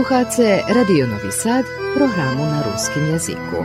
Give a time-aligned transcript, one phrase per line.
[0.00, 1.64] Slušate Radio Novi Sad,
[1.96, 3.64] programu na ruskim jeziku.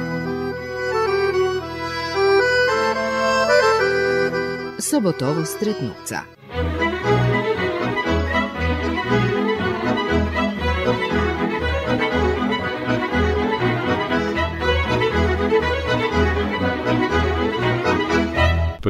[4.79, 6.19] Sobotovo stretnuca.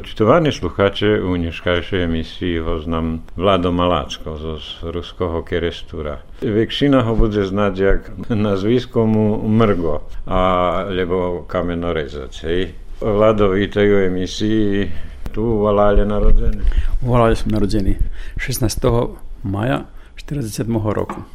[0.05, 4.45] Počitovaní sluchače, u dneškajšej emisii ho znam Vlado Malačko z
[4.93, 6.21] ruského Kerestura.
[6.45, 12.37] Väčšina ho bude znať jak nazviskomu Mrgo, alebo kamenorezac.
[12.45, 12.77] Hej.
[13.01, 14.91] Vlado, vítaj u emisiji.
[15.33, 16.61] Tu u Valalje narodzeni?
[17.01, 17.97] U Valalje som narodzeni
[18.37, 19.09] 16.
[19.41, 19.89] maja
[20.21, 20.69] 47.
[20.93, 21.25] roku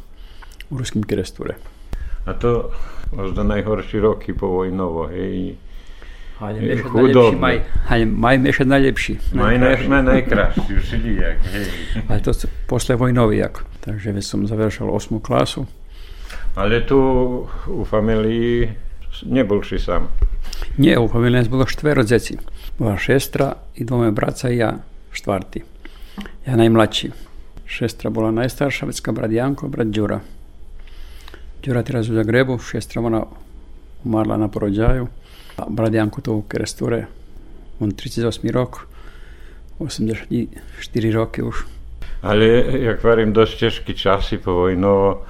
[0.71, 1.59] u ruskim Keresture.
[2.23, 2.71] A to
[3.11, 5.59] možda najhorší roky po vojnovo, hej?
[6.41, 7.55] Hajde miešať najlepší maj.
[7.85, 9.13] Hajde maj miešať najlepší.
[9.37, 10.87] Maj najkrajší, najkrajší, už
[11.21, 11.65] jak, hej.
[12.09, 12.33] Ale to
[12.65, 13.61] posle vojnový ako.
[13.85, 15.21] Takže som završil 8.
[15.21, 15.69] klasu.
[16.57, 16.97] Ale tu
[17.69, 18.73] u familii
[19.29, 20.09] nebol si sám.
[20.81, 22.41] Nie, u familii nás bolo štvero deti.
[22.81, 24.81] Bola šestra i dvome braca i ja,
[25.13, 25.61] štvrtý.
[26.49, 27.13] Ja najmladší.
[27.69, 30.17] Šestra bola najstarša, vecka brat Janko, brat Đura.
[31.61, 33.29] Đura teraz u Zagrebu, šestra ona
[34.01, 35.20] umarla na porođaju.
[35.69, 37.07] Brat Janko to u Keresture,
[37.79, 38.87] on 38 rok,
[39.79, 41.65] 84 roky už.
[42.21, 42.45] Ale
[42.85, 45.25] jak varím, dosť ťažký časy po vojnovo,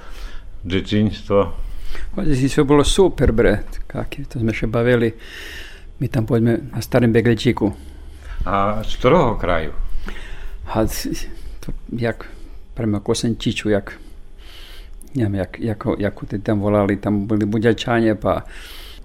[0.67, 1.53] džetínstvo.
[2.19, 5.15] Džetínstvo bolo super, bre, kaký, to sme še bavili.
[6.03, 7.71] My tam poďme na starém Begličíku.
[8.45, 9.71] A z ktorého kraju?
[10.67, 10.83] A
[11.59, 12.27] to, jak,
[12.73, 13.95] prema Kosenčiču, jak,
[15.15, 18.43] neviem, jak, jako, jako tam volali, tam boli buďačanie, pa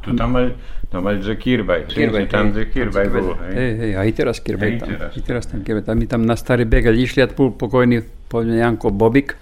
[0.06, 0.54] to tam mali,
[0.86, 1.90] tam mali že Kirbaj.
[1.90, 3.34] Kirbaj, tam, že Kirbaj bol.
[3.50, 4.88] Hej, hej, aj teraz Kirbaj tam.
[4.94, 5.10] teraz.
[5.10, 5.82] Aj teraz tam Kirbaj.
[5.82, 9.34] Tam, tam na starý beg išli a bol pokojný, povedzme, Janko Bobik.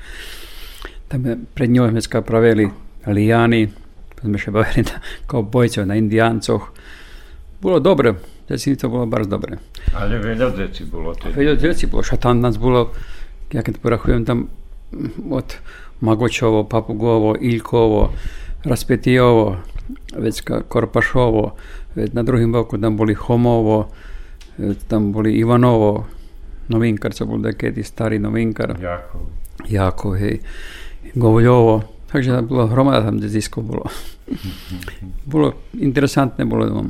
[1.12, 1.20] Tam
[1.52, 2.64] pred ňou sme pravili
[3.04, 3.68] liány,
[4.24, 4.96] sme še bavili na
[5.28, 6.72] kovbojcov, na indiáncoch.
[7.60, 8.16] Bolo dobre,
[8.48, 9.60] deci to bolo bardzo dobre.
[9.92, 11.12] Ale veľa deci bolo.
[11.12, 11.36] Tedy.
[11.36, 12.92] Veľa deci bolo, še tam nás bolo,
[13.52, 14.48] ja keď porachujem tam
[15.28, 15.48] od
[16.00, 18.12] Magočovo, Papugovo, Ilkovo,
[20.14, 21.52] Vecka Korpašovo,
[21.94, 23.92] na druhým boku tam boli Chomovo,
[24.88, 26.06] tam boli Ivanovo,
[26.68, 28.80] novinkar, co bol takedy starý novinkar.
[28.80, 29.22] Jakov.
[29.68, 30.40] Jakov, hej.
[31.12, 31.84] Govľovo.
[32.08, 33.84] Takže tam bolo hromada tam detisko bolo.
[35.32, 36.88] bolo interesantné, bolo tam.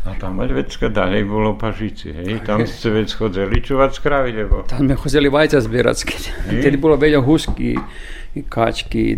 [0.00, 2.40] A tam vecka ďalej bolo Pažici, hej?
[2.46, 4.64] Tam ste vec chodzeli čuvať skravy, lebo...
[4.64, 5.96] Tam sme chodili vajca zbierať.
[6.48, 7.76] Tedy bolo veľa husky,
[8.48, 9.16] качки,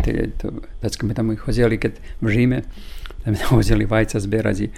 [0.81, 1.91] tad smo tamo hodili kad
[2.21, 2.61] vžime,
[3.25, 4.69] da smo hodili vajca zberazi.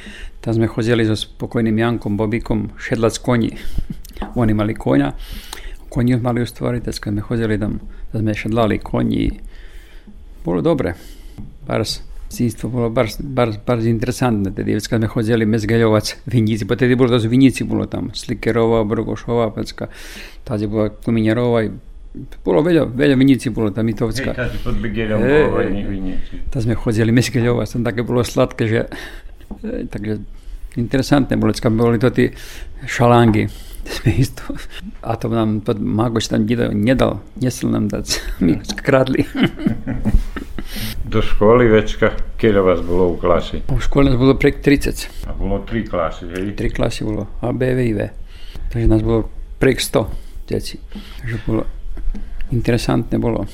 [0.41, 3.51] Tad smo hodili s pokojnim Jankom Bobikom šedlac konji.
[4.35, 5.11] Oni imali konja,
[5.89, 7.79] konji imali u stvari, tad smo hodili tam,
[8.13, 9.31] da smo šedlali konji.
[10.45, 10.93] Bilo dobre.
[11.67, 14.51] Bars sinstvo bilo bar, bar, bar interesantno.
[14.51, 17.85] Tad je kad smo hodili mezgaljovac Vinjici, pa tad je bilo da su Vinjici bilo
[17.85, 19.61] tam, Slikerova, Brgošova, pa
[20.43, 21.69] tad je bila Kuminjerova i
[22.43, 23.87] bolo veľa, veľa vinici bolo tam
[24.35, 24.75] Hej, pod
[25.19, 25.59] bolo
[25.91, 26.33] vinici.
[26.49, 28.79] Tam sme chodili mezgeľovať, tam také bolo sladké, že
[29.91, 30.23] takže
[30.75, 32.31] interesantné bolo, vždycky boli to tí
[32.87, 33.47] šalángy.
[35.05, 39.29] A to nám to Magoš tam nedal, nesel nám dať, my kradli.
[41.05, 43.61] Do školy večka, keď vás bolo u klasy?
[43.69, 45.29] V škole nás bolo prek 30.
[45.29, 46.57] A bolo tri klasy, hej?
[46.57, 48.01] Tri klasy bolo, A, B, V, I, V.
[48.73, 49.29] Takže nás bolo
[49.61, 50.81] prek 100 deti.
[51.21, 51.63] Takže bolo
[52.51, 53.45] interesantné bolo.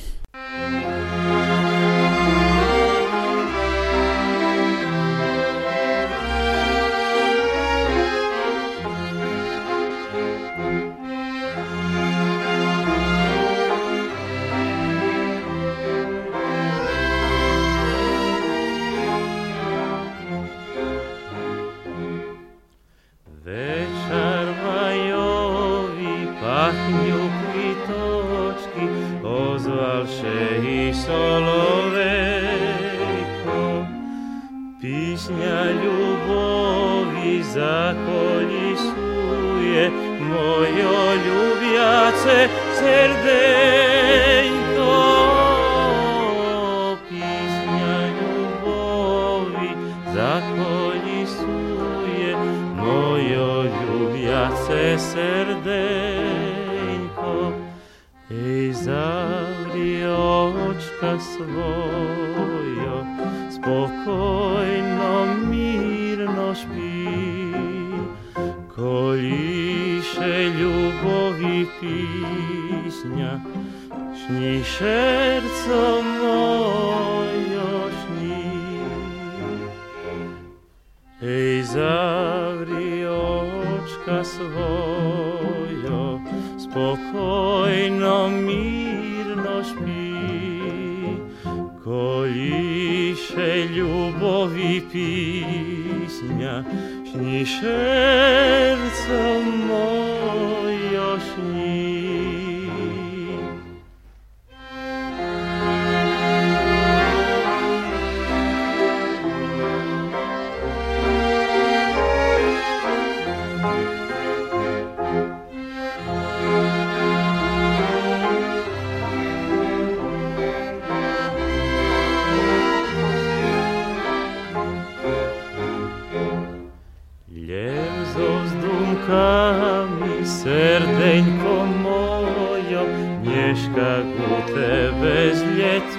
[98.32, 99.41] serce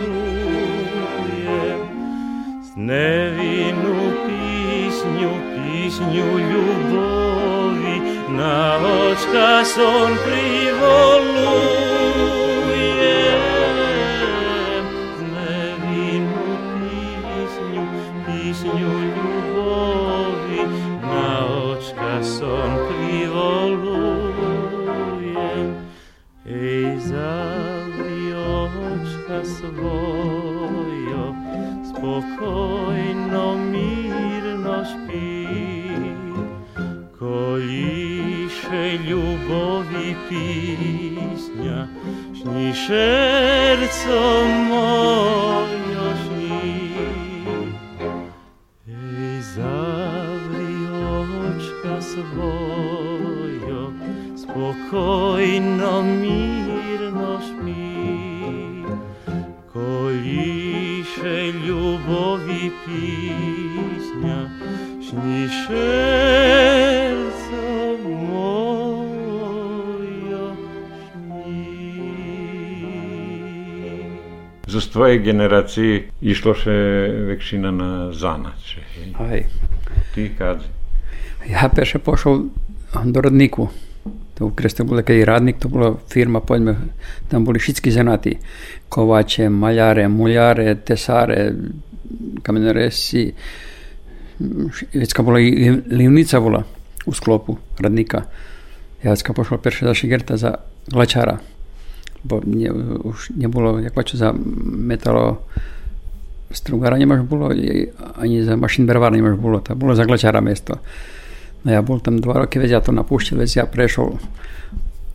[0.04, 1.78] псує,
[2.76, 8.80] невинну пісню, пісню любові, на
[9.10, 12.13] очка сон приволує.
[43.88, 44.10] 怎
[44.70, 45.03] 么？
[74.84, 76.76] z tvoje generacije išlo še
[77.30, 78.76] večina na zanač.
[80.14, 80.70] Ti kazi.
[81.50, 82.48] Ja, pa še pošel
[83.06, 83.70] do rodniku.
[84.38, 86.74] To, ker ste bili kaj radnik, to je bila firma, pojme,
[87.30, 88.34] tam bili šitski zanati,
[88.90, 91.52] kovače, maljare, muljare, tesare,
[92.42, 93.28] kamenaresi.
[94.94, 95.40] Večka bila
[95.94, 96.64] livnica bila
[97.06, 98.24] v sklopu radnika.
[99.04, 100.56] Jaz sem pošel prvi za šigerta za
[100.92, 101.38] glačara.
[102.24, 102.72] Bo nie,
[103.04, 104.32] už nebolo, jak pačo, za
[104.64, 105.44] metalo
[106.54, 107.52] strugara nemaš bolo,
[108.16, 110.78] ani za mašinbervár nemaš bolo, to bolo za glačara miesto.
[111.64, 114.20] No ja bol tam dva roky, veď ja to napúšťal, veď ja prešiel,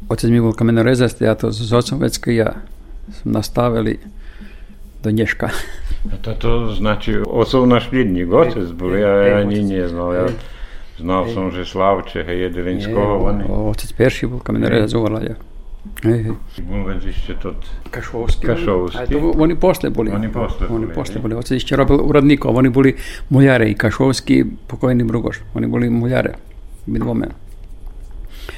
[0.09, 2.59] otec mi bol kamenorezast, ja to s otcom vecky ja
[3.23, 4.01] som nastavili
[5.05, 5.49] do dneška.
[6.09, 10.11] A toto znači otcov našledník, otec bol, ja, ja ani neznal.
[10.13, 10.27] Ja
[10.99, 15.39] znal som, že Slavče, hej, Jedelinského, on Otec perší bol kamenorezast u Orlaďa.
[16.69, 18.47] Bomo išče tudi Kašovski.
[18.47, 18.99] Kašovski.
[18.99, 20.11] Ali, to, oni posle boli.
[20.11, 20.85] Oni posle boli.
[20.85, 21.35] Oni posle boli.
[21.35, 22.95] Oci išče robil uradnikov, oni boli
[23.29, 25.41] muljare i Kašovski, pokojni Brugoš.
[25.55, 26.35] Oni boli muljare,
[26.87, 27.29] mi dvome.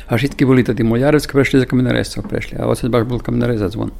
[0.08, 2.58] A šitki boli tudi muljarevski, prešli za kamenarezca, prešli.
[2.58, 3.90] A oci baš bol kamenarezac on.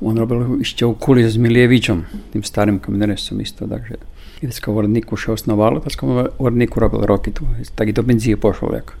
[0.00, 3.98] On robil išče okoli z Milijevičom, tim starim kamenarezcom isto, takže.
[4.42, 7.46] Jaz kao uradniku še osnovalo, pa kao uradniku robil rokitu.
[7.74, 8.94] Tako je do benzije pošlo, jako.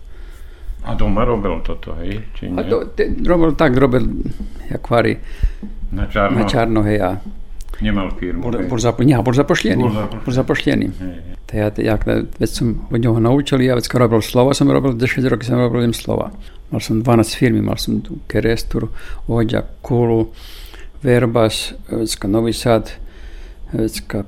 [0.88, 2.20] A doma robil toto, hej?
[2.34, 2.56] Či nie?
[2.56, 4.08] A to, te, robil tak, robil,
[4.72, 5.16] jak kvari,
[5.92, 6.38] Na čarno?
[6.40, 7.20] na čarno, hej, a
[7.80, 8.42] Nemal firmu.
[8.42, 8.66] Bol, hej?
[8.66, 9.82] bol, zapo- nie, bol zapošljený.
[9.82, 10.24] Bol zapošljený.
[10.24, 10.86] Bol zapošljený.
[10.98, 11.34] Hej, hej.
[11.46, 11.68] To ja,
[12.46, 15.92] sam od njega naučili, ja kad robil slova, sam robil 10 roky sam robil im
[15.92, 16.30] slova.
[16.70, 18.88] Mal sam 12 firmi, mal sam tu Kerestur,
[19.28, 20.26] Ođa, Kulu,
[21.02, 22.90] Verbas, već ka Novi Sad,
[23.72, 24.22] već ka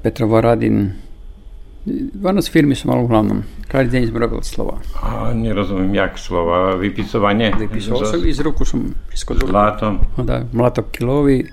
[1.81, 2.11] Petrovaradin.
[2.15, 3.41] 12 firmi sam mal uglavnom.
[3.67, 4.77] Každý deň som robil slova.
[4.97, 6.77] A nerozumiem, jak slova.
[6.77, 7.53] Vypisovanie?
[7.53, 9.51] Vypisoval So- som i z ruku som všetko S dole.
[9.51, 9.95] Zlatom.
[10.17, 11.47] No da, mlatok kilovi,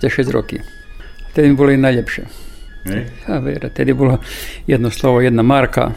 [0.00, 0.58] 10 roky.
[1.30, 2.24] Vtedy mi boli najlepšie.
[3.26, 4.18] A vera, tedy bolo
[4.66, 5.94] jedno slovo, jedna marka.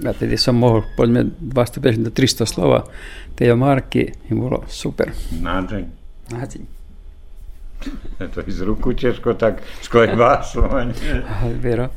[0.00, 2.86] A tedy som mohol, poďme 250 do 300 slova.
[3.34, 5.12] Tie marky i bolo super.
[5.34, 5.84] Nádej.
[6.30, 6.62] Nádej.
[8.16, 10.84] To i z ruku ťažko tak sklebá slova.
[10.84, 10.94] nie?
[11.20, 11.90] A vera,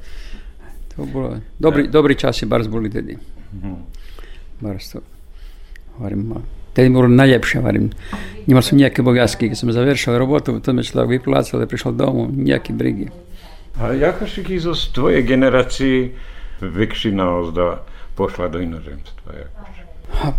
[0.99, 3.15] to bolo, dobrý, dobrý časy bars boli tedy.
[3.53, 3.75] Mhm.
[4.59, 4.99] Bars to,
[5.95, 7.89] hovorím, ma- tedy bolo najlepšie, hovorím.
[8.43, 12.75] Nemal som nejaké bogasky, keď som završil robotu, to mi človek vyplácal, prišiel domov, nejaké
[12.75, 13.07] brigy.
[13.79, 16.11] A jako všetky zo tvojej generácii
[16.59, 17.79] väčšina ozda
[18.13, 19.31] pošla do inozemstva?
[19.31, 19.81] Jakože.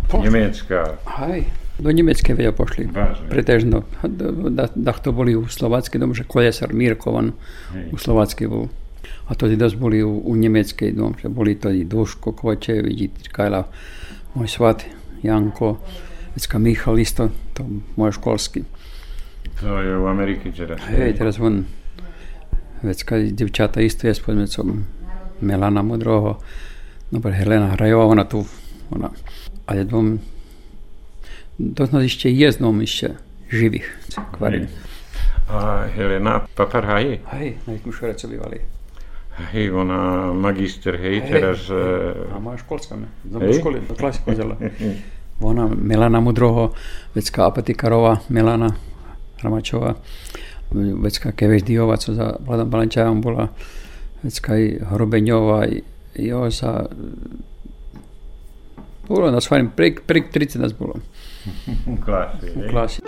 [0.04, 1.48] Po, Nemecká, Hej,
[1.80, 2.92] Do Nemeckej vedia pošli.
[2.92, 3.24] Vážne?
[3.32, 3.88] Pretežno.
[4.04, 7.32] Da, da to boli u Slovackej dom, že Kolesar Mirkovan
[7.88, 8.68] u Slovackej bol.
[9.30, 13.62] A to dosť boli u, u Nemeckej dom, že boli to i Duško Kovačević, Kajla,
[14.34, 14.82] môj svat,
[15.22, 15.78] Janko,
[16.34, 17.62] vecka Michal isto, to
[17.94, 18.66] môj školský.
[19.62, 20.82] To je v Amerike teraz.
[20.90, 21.62] Hej, teraz on,
[22.82, 24.82] vecka devčata isto je s podmecom
[25.46, 26.42] Melana Modroho,
[27.14, 28.42] dobre, Helena Hrajová, ona tu,
[28.90, 29.14] ona,
[29.70, 30.18] ale dvom,
[31.54, 33.14] dosť nás ešte je dvom ešte
[33.46, 33.86] živých,
[34.34, 34.66] kvarim.
[35.50, 37.22] A Helena Paparhaji?
[37.30, 38.79] Hej, na Ikmu Šorecu bývali.
[39.40, 41.58] Hej, ona magister, hej, Hej, teraz...
[41.72, 43.08] A eh, moja školská, ne?
[43.24, 43.64] Do Hej.
[43.64, 44.60] školy, do klasy chodila.
[45.40, 46.76] Ona, Milana Mudroho,
[47.16, 48.76] vecka Apatikarová, Milana
[49.40, 49.96] Ramačová,
[51.00, 53.48] vecka Kevešdiová, co za Vladom Balenčavom bola,
[54.22, 55.80] vecka i Hrobeňová, i
[56.14, 56.84] Joza.
[59.08, 60.94] Bolo nás fajn, prek, prek 30 nás bolo
[61.88, 61.98] v
[62.44, 62.68] hej.
[62.70, 63.00] klasi.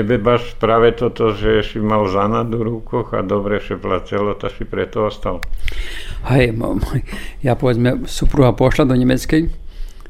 [0.00, 4.48] Tebe baš práve toto, že si mal zanad v rukoch a dobre še placelo, to
[4.48, 5.44] si preto ostal.
[6.26, 6.56] Hej,
[7.40, 9.52] ja povedzme, supruha pošla do Nemeckej,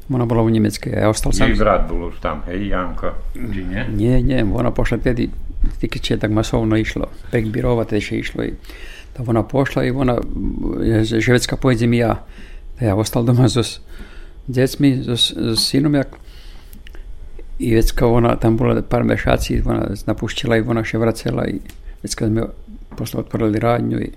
[0.07, 1.59] ona bola u Nemeckej a ja ostal Jej sám.
[1.59, 3.83] brat bol už tam, hej, Janko, či nie?
[3.91, 5.27] Nie, nie, ona pošla tedy,
[5.77, 8.55] keď je tak masovno išlo, pek birova tedy še išlo i
[9.11, 10.15] to ona pošla i ona,
[11.27, 12.23] vecka pojedem ja.
[12.79, 13.77] Ja ostal doma so s
[14.47, 16.15] decmi, so, s- so synom, jak
[17.61, 21.59] I vecka ona, tam bila par mešaci, ona napuštila i ona še vracela i
[22.01, 22.47] vecka sme
[22.97, 24.09] posle otvorili radnju i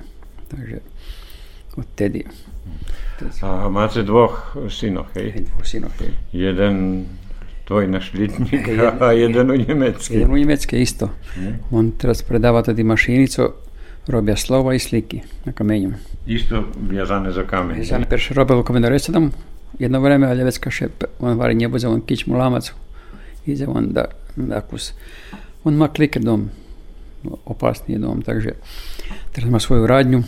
[0.48, 0.78] takže
[1.76, 2.24] od tedi.
[3.42, 5.44] A imate dvoch synoch, hej?
[5.50, 6.14] Dvoch synoch, hej.
[6.32, 7.04] Jeden
[7.64, 8.68] tvoj naš litnik,
[9.00, 10.14] a jeden u Njemecki.
[10.14, 11.10] Jedan u Njemecki, isto.
[11.36, 11.58] Ne?
[11.70, 13.52] On teraz predava tudi mašinico,
[14.06, 15.92] robia slova i sliki na kamenju.
[16.26, 17.76] Isto vjezane za kamen.
[17.76, 19.32] Vjezane, perše robilo kamenoresadom,
[19.78, 20.88] jedno vreme, ali vecka še,
[21.20, 22.74] on vari njebu za on kić mu lamacu.
[23.46, 24.92] Ide on da, da kus.
[25.64, 26.50] On má kliker dom,
[27.44, 28.56] opasný dom, takže
[29.32, 30.24] teraz má svoju radnju,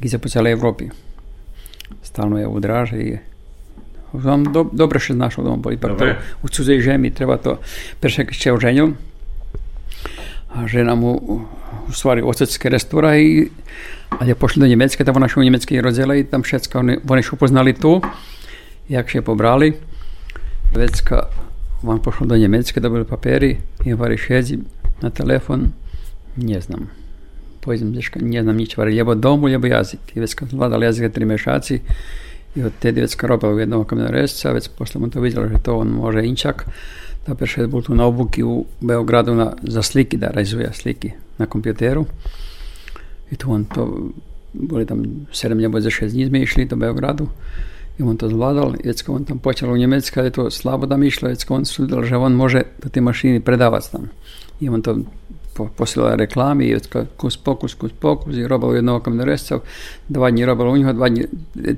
[0.00, 0.88] ide po celej Evropi.
[2.02, 2.58] Stalno je u
[2.96, 3.18] i
[4.12, 6.04] on do, dobre še znašao dom, bo ipak to
[6.42, 7.62] u cudzej žemi treba to,
[8.02, 8.88] perše keď še oženil,
[10.50, 11.14] a žena mu
[11.86, 13.46] u stvari ocecké restora i
[14.18, 17.22] ale pošli do Německa, tam ona še u Německej rodzela i tam všetko, oni, oni
[17.32, 18.00] upoznali tu,
[18.90, 19.70] jak še pobrali.
[20.74, 21.30] Vecka,
[21.82, 24.58] on pošel do Německa, dobili papiery i šedzi
[25.02, 25.72] na telefon,
[26.36, 26.90] ne znam.
[27.66, 30.16] Dečka, ne znam nič, hovorí, lebo domu, lebo jazyk.
[30.16, 31.80] I vecka zvládal jazyk tri mešaci
[32.56, 35.88] i odtedy vecka robil u jednog kamenorezca, vec posle mu to vidjelo, že to on
[35.88, 36.66] može inčak.
[37.26, 41.46] Da perše bol tu na obuki u Beogradu na, za sliki, da rajzuje sliki na
[41.46, 42.06] kompjuteru.
[43.30, 44.10] I tu on to,
[44.52, 47.28] boli tam 7 nebo za 6 dní sme išli do Beogradu
[47.98, 50.96] i on to zvladal, jecko on tam počelo u Njemecku, kada je to slabo da
[50.96, 54.08] mišlo, jecko on sudjel, že on može da te mašini predavac tam.
[54.60, 54.96] I on to
[55.54, 56.76] po, poslala reklami, i
[57.16, 59.58] kus pokus, kus pokus, i robalo jednog kamenoresca,
[60.08, 61.24] dva dnji robalo u njega, dva dnji,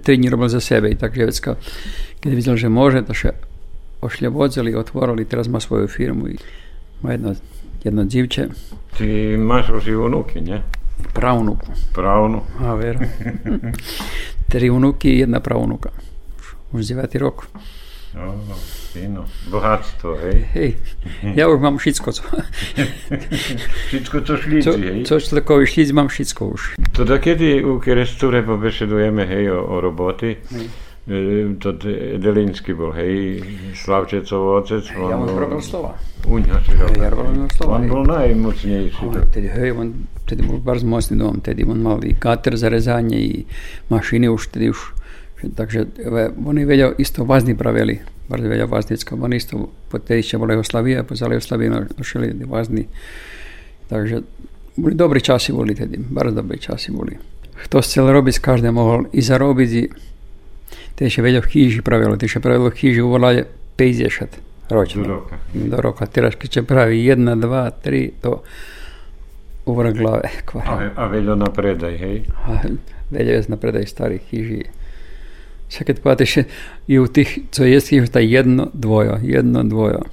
[0.03, 0.91] tri dnji robalo za sebe.
[0.91, 1.57] I tako je kada
[2.25, 3.31] je vidjela, že može, da še
[4.01, 6.37] ošljevodzili, otvorili, teraz ma svoju firmu i
[7.03, 7.35] ma jedno,
[7.85, 8.47] jedno dzivče.
[8.99, 10.63] Ti imaš još i unuki, nje?
[11.15, 11.67] Pravnuku.
[11.95, 12.41] Pravnu.
[12.61, 13.01] A, vero.
[14.53, 15.91] Tri unuky i jedna pravunuka.
[16.73, 17.49] Už 9 rok.
[18.13, 18.37] O,
[18.93, 19.25] fino.
[19.49, 20.45] Bohatstvo, hej?
[20.53, 20.71] Hej,
[21.33, 22.23] ja už mám všetko, co,
[23.89, 25.05] Všetko to co, šlíci, hej?
[25.09, 26.63] co človekovi šlic, mám všetko už.
[26.93, 30.69] Teda kedy u Kerestúre pobešedujeme, hej, o, o roboty, e,
[31.59, 31.69] to
[32.19, 33.43] Delinsky bol, hej,
[33.75, 34.87] Slavčecov otec.
[34.87, 35.99] Ja on mám bol- robil slova.
[36.31, 37.03] U ňa si robil.
[37.03, 37.83] Ja robil slova.
[37.83, 39.03] On bol najmocnejší.
[39.03, 42.71] On, tedy, hej, on, tedy bol bardzo mocný dom, tedy on mal i kater za
[42.71, 43.35] rezanie, i
[43.91, 44.95] mašiny už, tedy už,
[45.59, 47.99] takže e, oni vedia, isto vazni pravili,
[48.31, 52.87] bardzo vedia vaznicko, oni isto, tedy ešte bola Jugoslavia, po celej Jugoslavii nošili vazni,
[53.91, 54.23] takže
[54.79, 57.19] boli dobrí časy boli tedy, bardzo dobrí časy boli.
[57.67, 59.71] Kto chcel robiť, každý mohol i zarobiť,
[61.03, 63.47] te še vedno v hiši pravilo, te še pravilo v hiši uvolja
[63.81, 64.39] 50
[64.71, 65.03] ročno.
[65.03, 65.39] Do roka.
[65.53, 66.07] Do roka.
[66.07, 68.39] Tiraš, ki če pravi jedna, dva, tri, to
[69.67, 70.31] uvr glave.
[70.49, 70.93] Kvara.
[70.93, 72.23] A, a veljo napredaj, hej?
[72.47, 72.61] A,
[73.11, 74.63] veljo je napredaj stari hiži.
[75.73, 76.45] Čakaj, pa te še
[76.87, 80.05] je v tih, co jesti, je ta jedno, dvojo, jedno, dvojo.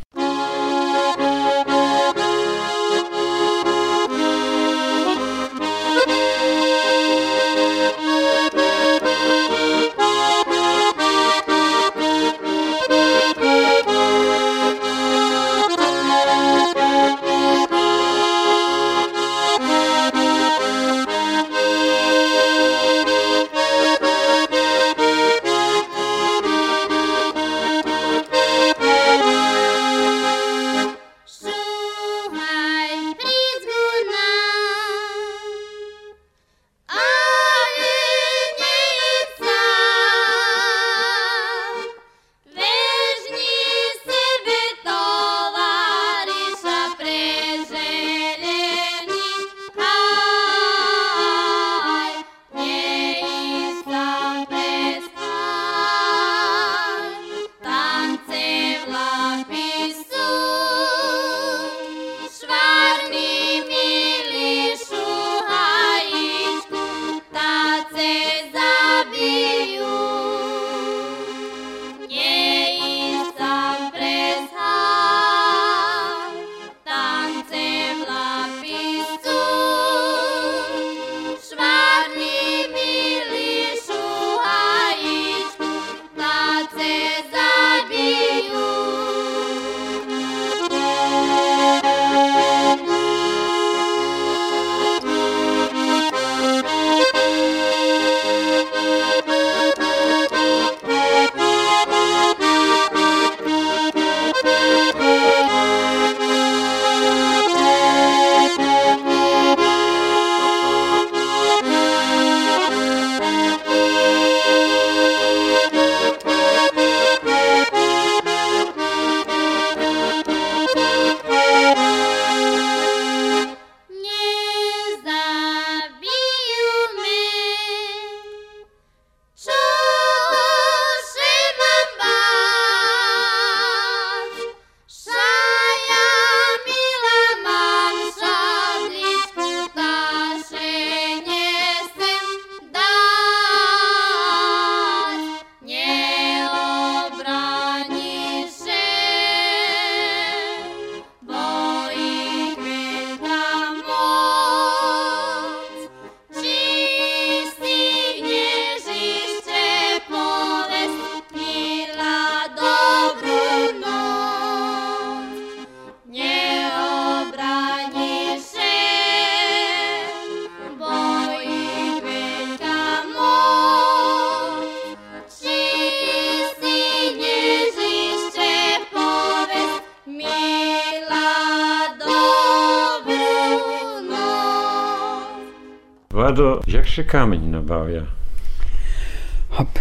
[186.40, 188.04] Rado, jak się kamień nabawia?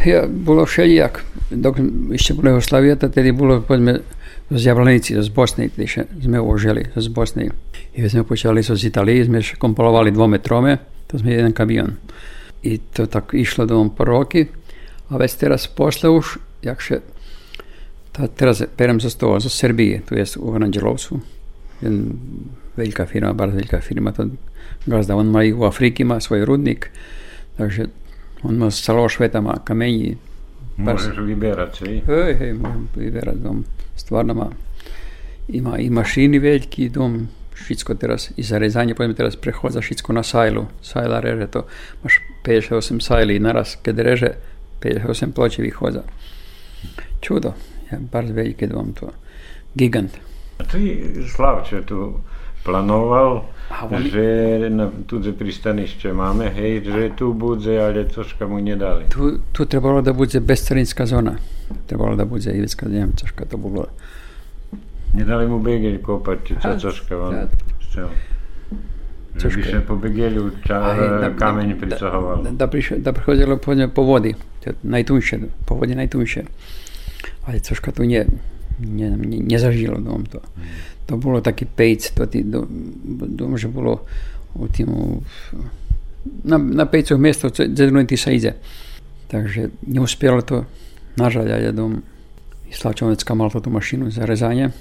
[0.06, 1.76] Ja, bilo šelijak, dok
[2.12, 3.98] išće bilo Jugoslavije, tad je bilo podme
[4.50, 7.50] z Javlanici, z Bosne, tudi še sme oželi, z Bosne.
[7.94, 11.94] I sme počeli so z Italije, sme še kompolovali dvome trome, to sme jedan kamion.
[12.62, 14.48] I to tako išlo do on proroki,
[15.10, 17.00] a već teraz posle už, jak še,
[18.12, 21.20] ta, teraz perem za sto, za Srbije, tu jest u Aranđelovcu,
[21.82, 22.02] jedan
[22.78, 24.36] velika firma, bar velika firma, tudi
[24.86, 26.90] gazda, on ima u Afriki ima svoj rudnik,
[27.56, 27.86] takže
[28.42, 30.16] on ima celo šveta, ima kamenji.
[30.76, 32.02] Možeš vybirati, ej?
[32.08, 33.64] Ej, ej, možem vybirati dom,
[33.96, 34.50] stvarno ima.
[35.48, 37.28] Ima i mašini veliki dom,
[37.66, 41.66] šitsko teraz, i za rezanje pojem teraz prehod za šitsko na sajlu, sajla reže to,
[42.02, 44.30] imaš 58 sajli naraz, kad reže
[44.80, 46.02] 58 pločevih hoza.
[47.20, 47.52] Čudo,
[47.90, 49.10] je bar veliki dom to,
[49.74, 50.18] gigant.
[50.58, 51.04] A ti
[51.36, 52.20] Slavče tu
[52.60, 53.44] plánoval,
[53.84, 54.24] oni- že
[54.68, 59.04] na tudze pristanište máme, hej, že tu bude, ale troška mu nedali.
[59.06, 61.36] Tu, tu trebalo da bude bezcarinska zona.
[61.86, 63.86] Trebalo da bude ivecka Njemcaška, to bilo
[65.10, 65.58] Nedali mu
[66.38, 66.88] či A, co
[67.80, 68.08] chcel.
[69.30, 69.70] Že by Cožka.
[69.70, 72.42] sa po begeľu ča, Aj, da- kameň da- prisahoval.
[72.42, 74.34] Da, da, prišlo, da prichodilo po, po vodi,
[74.82, 76.42] najtunšie, po vodi najtunšie.
[77.46, 78.26] Ale cožka tu nie,
[78.80, 80.42] nie, nie, nezažilo dom to.
[81.08, 82.68] To bolo taký pejc, to ty, dom,
[83.32, 84.04] dom, že bolo
[84.52, 85.24] u tým,
[86.44, 88.60] na, na pejcoch miesto, ti sa ide.
[89.28, 90.68] Takže neuspelo to
[91.16, 92.04] nažať, ale dom,
[92.68, 94.76] Slavčovecka mal to tú mašinu za rezanie.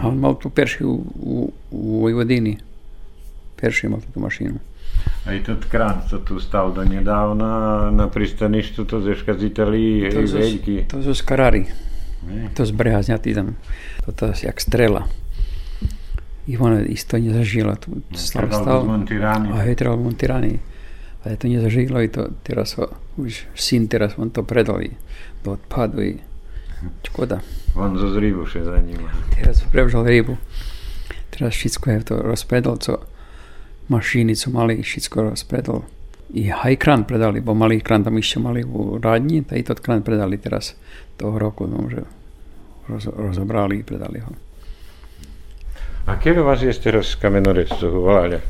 [0.00, 1.32] A on mal tu perši u, u,
[1.68, 2.56] u Vojvodini.
[3.60, 4.56] Perši mal tú mašinu.
[5.28, 10.24] Aj tot krán, co tu stal do nedávna na pristaništu, to zeška z Italii, hej,
[10.24, 10.76] zo- veľký.
[10.88, 11.68] to zo Skarary.
[12.24, 12.54] Hej.
[12.56, 13.58] To z breha zňatý tam.
[14.08, 15.04] To je jak strela.
[16.46, 17.78] I ona isto nezažila.
[18.14, 18.50] Stal.
[18.50, 19.54] z Montirány.
[19.54, 20.58] A je trebal Montirani.
[21.22, 24.90] Ale to nezažilo i to teraz ho, už syn teraz on to predal i
[25.46, 26.18] do odpadu i
[27.06, 27.38] škoda.
[27.78, 29.06] On zo Zribuše za ním.
[29.38, 30.34] Teraz prevzal rybu.
[31.30, 32.98] Teraz všetko je to rozpredal, co
[33.88, 35.86] mašiny, co mali, všetko rozpredal.
[36.34, 39.78] I aj krán predali, bo malý krán tam ešte mali u radni, a i tot
[39.78, 40.74] krán predali teraz
[41.16, 42.02] toho roku, no, že
[42.88, 44.32] roz, rozobrali i predali ho.
[46.06, 48.42] A kedy vás je teraz z kamenorectvu voláľa?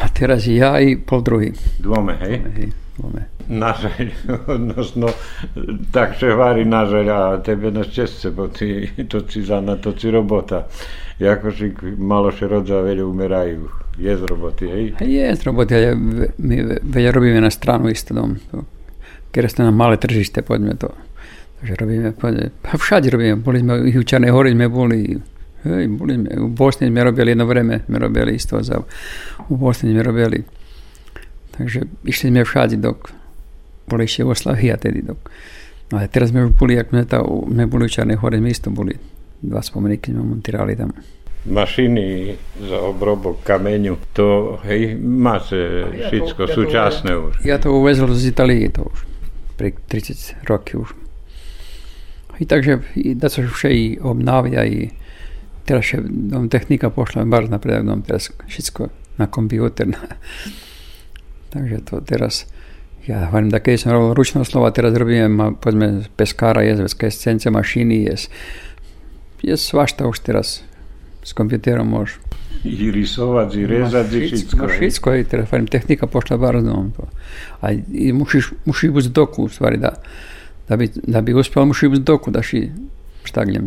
[0.00, 1.52] A teraz ja i pol druhý.
[1.78, 2.40] Dvome, hej?
[2.40, 2.66] Hej,
[2.98, 3.28] máme.
[3.44, 4.08] Nažeľ,
[4.48, 5.12] odnosno,
[5.94, 9.92] tak že hovorí nažeľ a tebe na šťastie, bo ty, to si za na to
[9.92, 10.64] si robota.
[11.20, 13.68] Jako si malo še rodza veľa umerajú.
[13.94, 14.84] Je z roboty, hej?
[14.98, 15.94] Je z roboty, ale
[16.40, 18.40] my ve- veľa robíme na stranu isto dom.
[19.30, 20.90] Keď ste na malé tržište, poďme to.
[21.60, 23.38] Takže robíme, poďme, všade robíme.
[23.38, 25.14] Boli sme i u Čarnej hori, sme boli,
[25.64, 28.80] hej, boli u Bosni sme robili jedno vreme, sme robili isto za,
[29.48, 30.44] u Bosni sme robili.
[31.54, 33.10] Takže išli sme všade, dok
[33.88, 35.20] boli ešte Jugoslavia tedy, dok.
[35.92, 38.50] No ale teraz sme už boli, ak sme, ta, sme boli u Čarnej hori, sme
[38.50, 38.96] isto boli.
[39.44, 40.92] Dva spomenky sme montirali tam.
[41.44, 42.32] Mašiny
[42.64, 47.32] za obrobok kameňu, to, hej, máte všetko ja súčasné už.
[47.44, 49.14] Ja to uvezol z Italii, to už
[49.56, 50.94] pre 30 roky už.
[52.40, 54.90] I takže i da sa vše i obnavia i
[55.64, 59.88] Teraz się no, technika poszła bardzo napredek, no, teraz wszystko na komputer.
[59.88, 59.98] Na...
[61.50, 62.46] Także to teraz,
[63.08, 67.50] ja velim, da kaj sem robil ručno slovo, teraz robiłem, powiedzmy, peskara jest, bez kescence
[67.50, 68.30] maszyny jest.
[69.42, 70.64] Jest svašta już teraz,
[71.22, 72.18] z komputerem możesz.
[72.64, 74.68] I rysować, i rezać, i wszystko.
[74.68, 76.72] Wszystko, i teraz velim, technika poszła bardzo.
[76.72, 76.90] No,
[77.60, 79.96] a i musisz, musisz być z doku, stvari, da,
[80.68, 82.72] da, bi, da bi uspjel, musisz być z doku, da si
[83.24, 83.66] štagljem.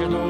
[0.00, 0.29] original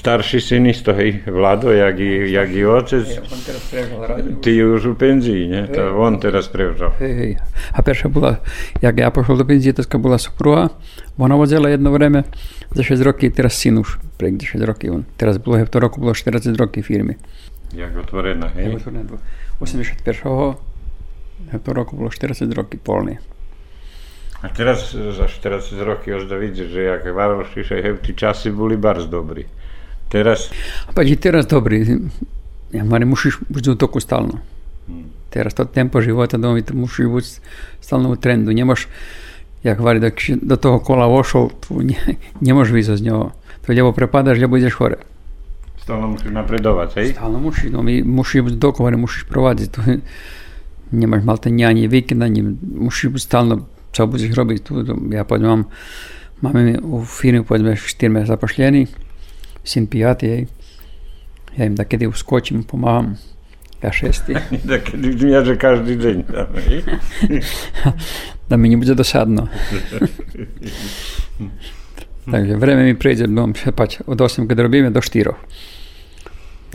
[0.00, 4.00] Starší syn isto, hej, Vlado, jak i, jak i otec, On teraz prežal
[4.40, 5.68] ty už u penzii, ne?
[5.68, 6.96] To on teraz prevzal.
[6.96, 7.32] Hej, hej.
[7.76, 8.40] A perša bola,
[8.80, 10.72] jak ja pošol do penzie, to bola supruha.
[11.20, 12.24] Ona vozila jedno vreme
[12.72, 15.04] za 6 roky, teraz syn už, pre 6 roky on.
[15.20, 17.20] Teraz bolo, v to roku bolo 40 roky firmy.
[17.76, 18.80] Jak otvorená, hej?
[19.60, 20.00] 81.
[21.52, 23.20] v to roku bolo 40 roky polný.
[24.40, 29.04] A teraz za 40 roky už da že jak Varošiše, hej, tí časy boli barz
[29.04, 29.59] dobrí.
[30.10, 30.50] Teraz,
[30.90, 31.86] pa i teraz dobri,
[32.74, 34.42] ja ma ne musíš biti u toku stalno.
[35.30, 37.30] Teraz to tempo života domi, musíš biti
[37.78, 38.50] stalno u trendu.
[38.50, 38.90] Nemaš,
[39.62, 41.06] jak vari, dok do toho kola
[41.62, 43.26] tu ne, ne možeš vyjsť z ňoho.
[43.62, 44.98] To ľavo prepadaš, ľavo ideš hore.
[45.78, 47.06] stále musíš napredovať, hej?
[47.14, 49.68] Stalno musíš, no mi musíš byť dokovane, musíš provádziť.
[49.74, 49.80] To
[50.90, 54.82] nemaš mal ten ani víkend, ani musíš byť stalno, čo budeš robiť tu.
[55.14, 55.62] Ja poďme, mám,
[56.42, 58.90] máme u firme, poďme, štyrme zapošljení,
[59.64, 60.42] syn pijatý, hej.
[61.58, 63.18] Ja im takedy uskočím, pomáham.
[63.80, 64.36] Ja šestý.
[64.68, 64.92] Tak
[65.24, 66.84] ja, že každý deň tam, hej?
[68.50, 69.48] da mi nebude dosadno.
[72.30, 75.32] Takže vreme mi prejde, budem šepať od 8, keď robíme, do 4.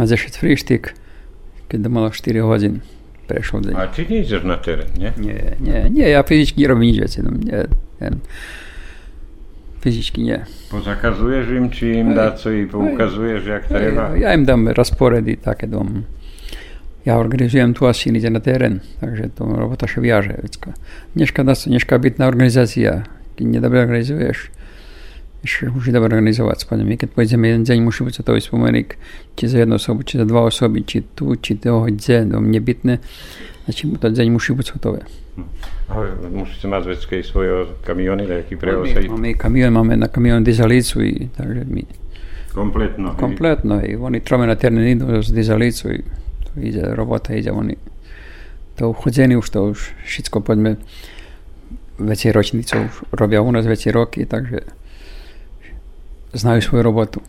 [0.01, 0.97] Na 10 frištik,
[1.69, 2.81] keď to malo 4 hodín,
[3.29, 3.73] prešiel deň.
[3.77, 5.13] A ty nejdeš na terén, nie?
[5.21, 7.17] Nie, nie, nie, ja fyzicky nerobím nič veci.
[7.21, 7.69] No, nie,
[8.01, 8.09] nie.
[9.85, 10.41] Fyzicky nie.
[10.73, 12.15] Pozakazuješ im, či im Hej.
[12.17, 14.17] dá co i poukazuješ, jak treba?
[14.17, 16.09] Ja im dám rasporedy také dom.
[17.05, 20.41] Ja organizujem tu asi ide na terén, takže to robota sa viaže.
[20.41, 20.73] Vecko.
[21.13, 23.05] Dneška dá sa dneška bytná organizácia.
[23.37, 24.49] Keď nedobre organizuješ,
[25.45, 26.65] ešte musí dobre organizovať.
[26.65, 26.81] Spadne.
[26.81, 28.97] My keď pôjdeme jeden deň, musí byť to spomenik,
[29.37, 32.97] či za jednu osobu, či za dva osoby, či tu, či toho kde, dom nebytné.
[33.69, 35.05] Znači, to deň musí byť hotové.
[35.05, 35.24] Ale
[36.31, 38.87] musíte mať vždycky svoje kamiony, nejaký prevoz?
[38.91, 41.83] Máme kamion, máme na kamion dizalicu, i, takže my
[42.55, 43.15] Kompletno?
[43.19, 45.99] Kompletno i oni trome na teren idu s dizalicu i
[46.43, 47.75] to ide robota, ide oni
[48.75, 50.79] to uchodzeni už to už všetko poďme
[51.99, 54.59] veci ročnice už robia u nás veci roky, takže
[56.35, 57.19] znajú svoju robotu.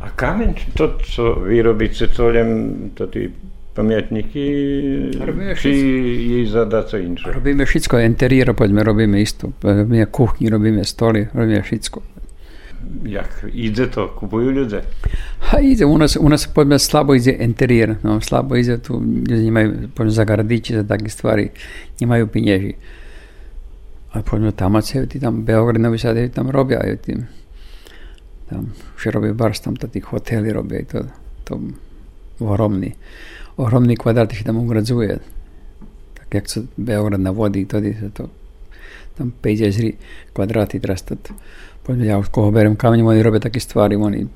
[0.00, 2.48] A kameň, či to, co vy robíte, to len
[2.96, 3.28] to tí
[3.76, 4.44] pamiatníky,
[5.20, 5.70] Robíme či
[6.32, 7.28] jej zadá co inšie?
[7.28, 9.52] Robíme všetko, interiér poďme, robíme isto.
[9.60, 12.16] Robíme kuchni, robíme stoly, robíme všetko.
[13.04, 14.80] Jak ide to, kupujú ľudia?
[15.52, 19.42] A ide, u nás, u nás poďme slabo ide interiér, no slabo ide tu, ľudia
[19.42, 21.50] nemajú, poďme za gardiči, za také stvari,
[21.98, 22.78] nemajú peniazy.
[24.14, 27.26] A poďme tam, a tí tam Beogrinovi sa tam robia, aj tým,
[28.48, 31.10] tam, že robia bars, tam to tí hotely robia, to,
[31.42, 31.52] to
[32.40, 32.94] ohromný,
[33.56, 35.20] ohromný kvadrát, že tam ugradzuje.
[36.14, 37.80] Tak jak sa Beograd na vody, to,
[38.12, 38.28] to,
[39.16, 39.96] tam 50
[40.36, 41.16] kvadráty teraz to,
[41.82, 44.28] poďme, ja od koho berem kameň, oni robia také stvari, oni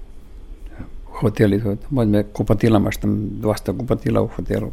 [1.21, 4.73] hotely, to, poďme kupatila, máš tam 200 kupatila u hotelu.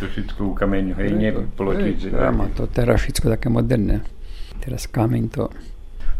[0.00, 1.30] To všetko u kameňu, hej, nie
[2.34, 4.02] má to teraz všetko také moderné.
[4.58, 5.44] Teraz kameň to,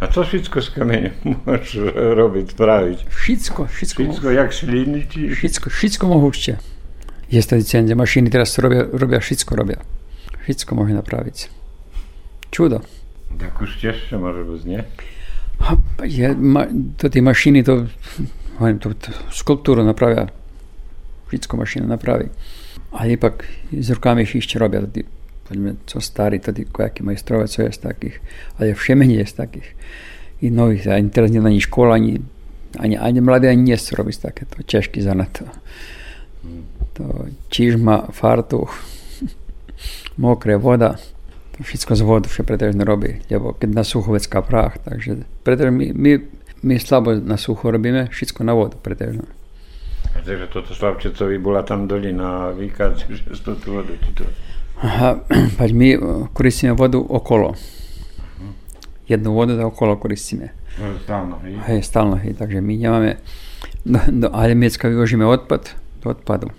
[0.03, 1.11] A co všetko z kameňa
[1.47, 2.99] môžeš robiť, spraviť?
[3.09, 5.21] všetko, všetko, Všetko, jak šliny, či...
[5.33, 6.53] všetko, všetko mohušte.
[7.35, 9.83] Je to licencie, mašiny teraz robia, robia všetko robia.
[10.47, 11.51] Všetko môže napraviť.
[12.55, 12.87] Čudo.
[13.35, 14.87] Tak už tiež môže byť, nie?
[15.59, 15.75] A
[16.07, 17.91] je, ma, to tie mašiny, to,
[18.63, 20.31] hovorím, to, to skulptúru napravia.
[21.27, 22.31] Všetko mašina napraví.
[22.95, 23.43] A ipak
[23.75, 24.87] s rukami ešte robia.
[24.87, 25.03] Tí,
[25.51, 28.17] poďme, co starí, to tí kojaky majstrové, co je z takých.
[28.63, 29.69] Ale všemene je z takých.
[30.39, 32.23] I nových, ani teraz nie ani škola, ani
[32.75, 35.47] Ani, ani mladí ani nie chcú robiť takéto češky za na to.
[36.95, 38.71] To čižma, fartuch,
[40.17, 40.95] mokré voda,
[41.57, 45.71] to všetko z vodu všetko pretože robí, lebo keď na sucho vecká prach, takže pretože
[45.71, 46.13] my, my,
[46.63, 49.23] my slabo na sucho robíme, všetko na vodu pretože.
[50.15, 53.91] Takže toto Slavčecovi bola tam dolina a vykáč, že z tú vodu.
[53.99, 54.23] Či to...
[54.79, 55.19] Aha,
[55.59, 55.99] pač my eh,
[56.31, 57.55] koristíme vodu okolo.
[59.11, 60.55] Jednu vodu da okolo koristíme.
[60.79, 61.55] No, Stálno, hej?
[61.67, 63.11] Hej, stalno, hej, takže my nemáme,
[63.87, 65.71] do, do Alemecka vyvožíme odpad,
[66.03, 66.51] do odpadu.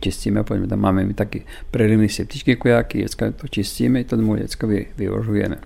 [0.00, 4.66] Čistíme, poďme, tam máme my taký prelivný septičky kojaky, vecka to čistíme, to domů vecka
[4.66, 5.60] vy, vyvožujeme.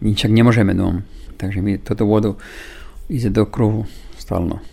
[0.00, 1.04] Ničak nemôžeme dom,
[1.36, 2.32] takže my toto vodu
[3.12, 3.84] ide do kruhu
[4.16, 4.64] stalno.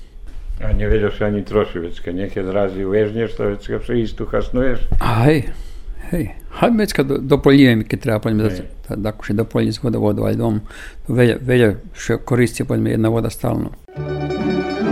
[0.64, 4.88] A nevedeš ani troši, vecka, niekedy zrazu vežneš to, vecka, prístu chasnuješ.
[5.04, 5.52] A hej,
[6.16, 8.72] hej, hajme vecka do, dopoliveme, keď treba, poďme, Hej.
[8.88, 10.64] da, da, akože dopoliť z vodovodu, aj dom,
[11.04, 13.76] to vedia, vedia, že koristie, poďme, jedna voda stalno.
[14.00, 14.83] Zaučali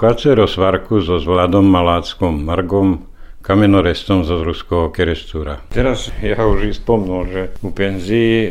[0.00, 3.04] Slucháce rozvarku so Vladom Maláckom Margom
[3.44, 5.60] kamenorestom zo ruského kerestúra.
[5.68, 8.48] Teraz ja už spomnul, že u penzii,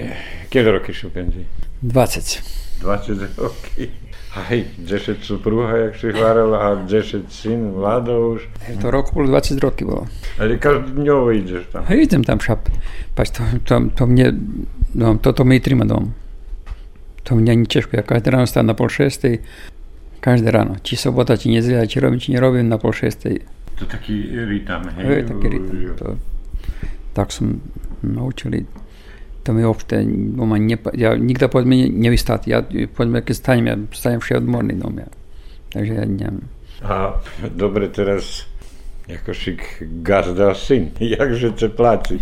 [0.53, 1.49] keľo roky sú u penzii?
[1.81, 2.85] 20.
[2.85, 3.89] 20 roky.
[4.37, 8.45] Aj, 10 supruha, jak si hovoril, a 10 syn, Vlado už.
[8.85, 10.05] To roku bolo 20 roky bolo.
[10.37, 11.81] Ale každodňovo ideš tam.
[11.89, 12.69] Hej, idem tam šap.
[13.17, 14.37] Pač to, to, to mne,
[14.93, 16.13] no, toto mi trima dom.
[17.25, 17.97] To mňa ani ťažko.
[17.97, 19.41] Ja každé ráno stávam na pol šestej,
[20.19, 20.75] každé ráno.
[20.83, 23.39] Či sobota, či nedeľa, či robím, či nerobím na pol šestej.
[23.79, 25.03] To taký rytam, hej?
[25.07, 25.95] Hej, taký rytm.
[26.03, 26.07] To,
[27.15, 27.63] tak som
[28.03, 28.67] naučili.
[29.47, 30.03] To mi obšte
[30.35, 32.51] doma nepa, ja nikda poďme ne- nevystať.
[32.51, 32.59] Ja
[32.91, 34.99] poďme, keď stanem, ja stanem všet odmorný dom.
[34.99, 35.09] Ja.
[35.71, 36.51] Takže ja neviem.
[36.83, 37.15] A
[37.55, 38.47] dobre, teraz
[39.09, 42.19] jako šik gazda syn, jakže te placi.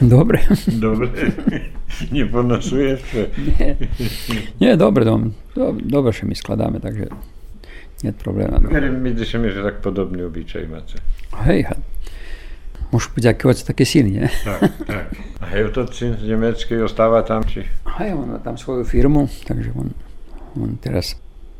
[0.00, 0.42] Dobre.
[0.66, 1.08] Dobre,
[2.12, 3.22] neponosuješ sa.
[3.40, 3.76] Nie,
[4.60, 5.32] nie dobre dom.
[5.56, 7.08] Do, dobre, že my skladáme, takže
[8.04, 8.60] nie je probléma.
[8.60, 8.68] No.
[8.68, 11.00] Verím, vidíš mi, že tak podobný obyčaj máte.
[11.48, 11.76] Hej, ha.
[12.92, 14.28] Môžu byť aký otec, taký syn, nie?
[14.44, 15.06] Tak, tak.
[15.40, 17.64] A hej, to syn z Nemeckej ostáva tam, či?
[17.98, 19.90] Hej, on má tam svoju firmu, takže on,
[20.60, 21.16] on teraz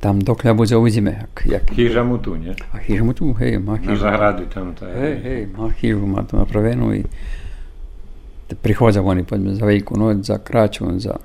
[0.06, 1.42] tam dokler bo zauzimek.
[1.46, 1.70] Jak...
[1.70, 2.54] Hiža mu tu, nie?
[2.72, 3.90] A hiža mu tu, hej, ima hižo.
[3.90, 4.74] Na zahradi tam.
[4.74, 4.94] Ta je.
[4.94, 7.04] Hej, hej, ima hižo, ima to napravljeno in
[8.62, 11.18] prihoda oni pa za veliko noč, za kraću, za...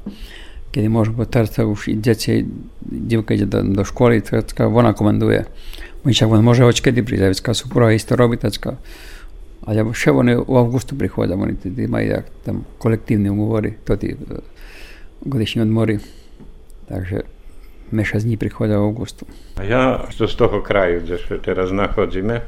[0.71, 2.45] Kiedy może, bo teraz już dzieci,
[2.91, 5.45] dziewka idzie do, do szkoły, tacka, ona komanduje.
[6.03, 8.75] Mówi się, on może choć kiedy przyjdzie, więc supura jest to robi, tacka.
[9.65, 13.97] A ja się oni w augustu przychodzą, oni wtedy mają jak tam kolektywne umowy, to
[13.97, 14.41] ty, eh,
[15.25, 15.99] gdy się odmori.
[16.89, 17.21] Także
[17.91, 19.23] mešac dní prichádza v augustu.
[19.61, 22.41] Ja to z toho kraju, kde sa teraz nachodzíme,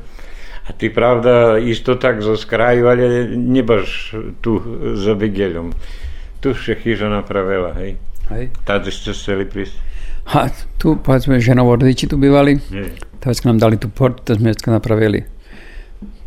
[0.64, 4.64] A ty pravda isto tak zo skraju, ale nebaš tu
[4.96, 5.76] za Bigeľom.
[6.40, 8.00] Tu še chyža napravila, hej.
[8.32, 8.56] Hej.
[8.64, 9.76] Tady ste chceli prísť.
[10.24, 10.48] A
[10.80, 12.96] tu, povedzme, ženovo rodiči tu bývali, Hej.
[13.20, 15.28] to vždycky nám dali tú portu, to sme napravili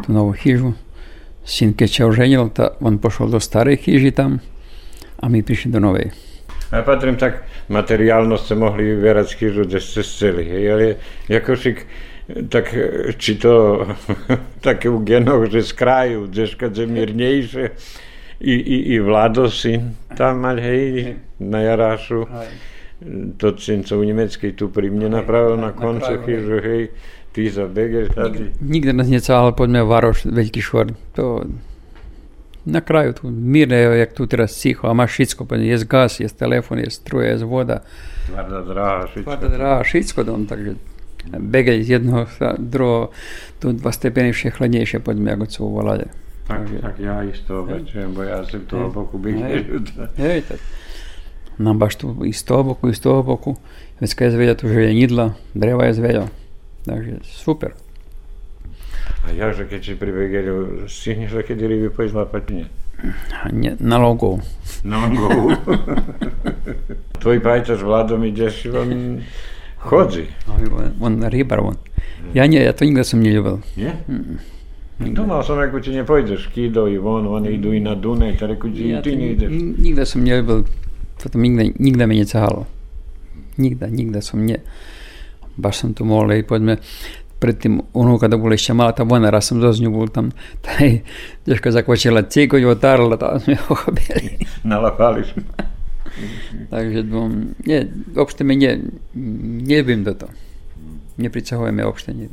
[0.05, 0.77] tú novú chyžu.
[1.41, 4.45] Syn, keď sa oženil, ta, on pošol do starej chyži tam
[5.17, 6.13] a my prišli do novej.
[6.69, 10.85] A patrím tak, materiálno ste mohli vyberať chyžu, kde ste chceli, hej, ale
[11.27, 11.87] Jakošik,
[12.51, 12.75] tak
[13.19, 13.87] či to
[14.67, 17.65] také u genoch, že z kraju, deška, že mirnejšie,
[18.41, 22.29] i, i, i Vlado syn tam mal, hej, na Jarášu.
[23.37, 26.83] To syn, co u Nemeckej tu pri mne napravil na koncu napravil, chyžu, hej,
[27.33, 28.53] ty za Beger tady.
[28.61, 30.97] Nikde nás necahal, poďme Varoš, veľký švor.
[31.21, 31.45] To
[32.67, 36.29] na kraju tu mirne, jak tu teraz siho, a imaš šitsko, pa je gas, je
[36.29, 37.81] telefon, je struja, je voda.
[38.27, 39.23] Tvarda drava, šitsko.
[39.23, 40.47] Tvarda drava, šitsko dom,
[41.79, 43.11] iz jednog jedno, drugo,
[43.59, 46.05] tu dva stepeniše hladnejše pod mjagocu u volade.
[46.47, 49.81] Tak, tak ja isto obećujem, bo ja sam tu oboku begelju.
[50.17, 50.57] Vidite,
[51.59, 53.57] nam baš tu isto oboku, isto oboku,
[54.01, 56.27] već kaj je zvelja tu željenidla, dreva je zvelja,
[56.85, 57.86] takže super.
[59.26, 62.66] A ja, že keď si pri Begeru, stihneš sa kedy ryby pojsť lapať, nie?
[63.36, 64.42] A Nie, na logov.
[64.82, 65.58] Na Mongovu.
[67.18, 69.22] Tvoj pajtač Vladom ideš, on
[69.80, 70.26] chodzi.
[70.48, 70.58] On,
[71.00, 71.78] on rybar, on.
[72.32, 73.62] Ja nie, ja to nikdy som neľúbil.
[73.76, 73.98] Nie?
[75.02, 78.70] Думал som, ako ti nepôjdeš, Kido i von, oni idú i na Dunaj, tak ako
[78.70, 79.50] ti Ja ty to nejdeš.
[79.50, 80.70] ni- nikdy som neľúbil,
[81.18, 82.70] potom nikdy, nikdy mi necahalo.
[83.58, 84.62] Nikdy, nikdy som ne.
[85.54, 86.78] Baš som tu mohol, hej, poďme,
[87.37, 90.33] predtým onúka to bola ešte malá, tá vojna, raz som ňu bol tam,
[90.81, 91.05] je,
[91.45, 94.41] ťažko zakočila cíkoť, otárla, tam sme ho chopili.
[94.69, 95.23] Nalapali.
[96.73, 97.81] Takže dvom, nie,
[98.17, 98.81] obšte mi ne,
[99.69, 100.29] nevím do to.
[101.21, 102.33] Nepricahujeme obšte nie.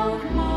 [0.00, 0.49] Jak mac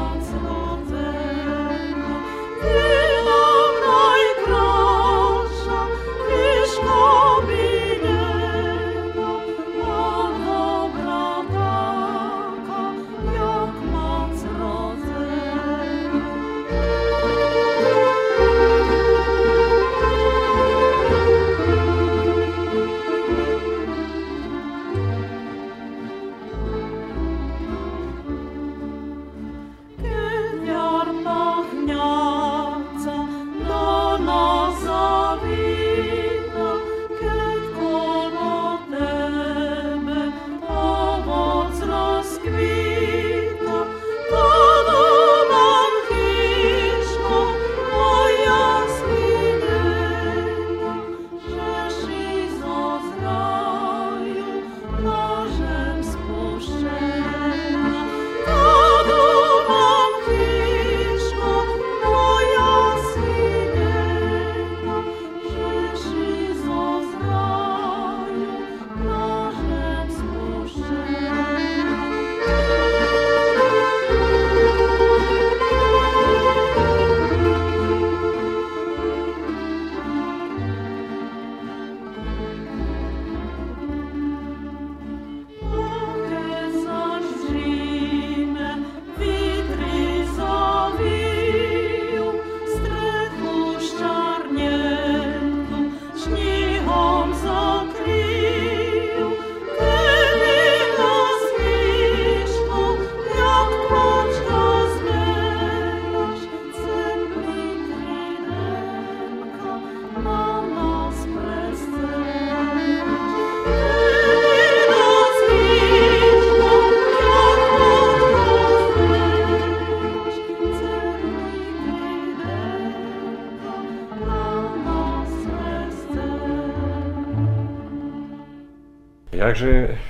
[129.53, 130.01] Jakže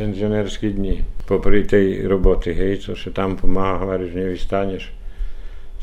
[0.00, 4.88] penzionerské dni, popri tej roboty, hej, co sa tam pomáha, hovoríš, nevystaneš.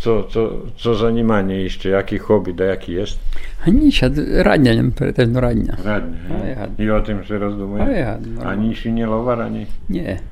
[0.01, 0.41] Co, co,
[0.73, 3.21] co zanímanie ešte, jaký hobby, da jaký jest?
[3.61, 4.09] A nič, a
[4.41, 5.73] radňa, nem, pretežno radňa.
[5.85, 6.73] Had.
[6.81, 7.85] I o tým sa rozdumuje?
[7.85, 8.49] Aj, had, normálne.
[8.57, 9.69] Ani si nie lovar, ani...
[9.85, 10.25] Nie.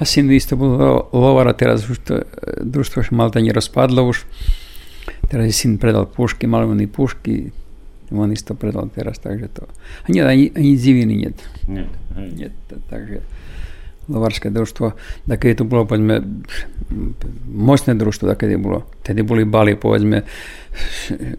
[0.00, 4.00] A syn isto bol lo- lovar a teraz už to e, družstvo už Malta nerozpadlo
[4.08, 4.24] už.
[5.28, 7.52] Teraz syn predal pušky, malované pušky,
[8.20, 9.66] on isto predal teraz, takže to...
[10.04, 11.30] A nie, ani, ani ziviny nie.
[11.68, 12.28] Nie, hej.
[12.36, 12.48] nie
[12.90, 13.20] takže
[14.08, 14.92] lovarské družstvo,
[15.24, 16.20] da keď to bolo, povedzme,
[17.48, 20.28] moćné družstvo, da keď je bolo, tedy boli bali, povedzme,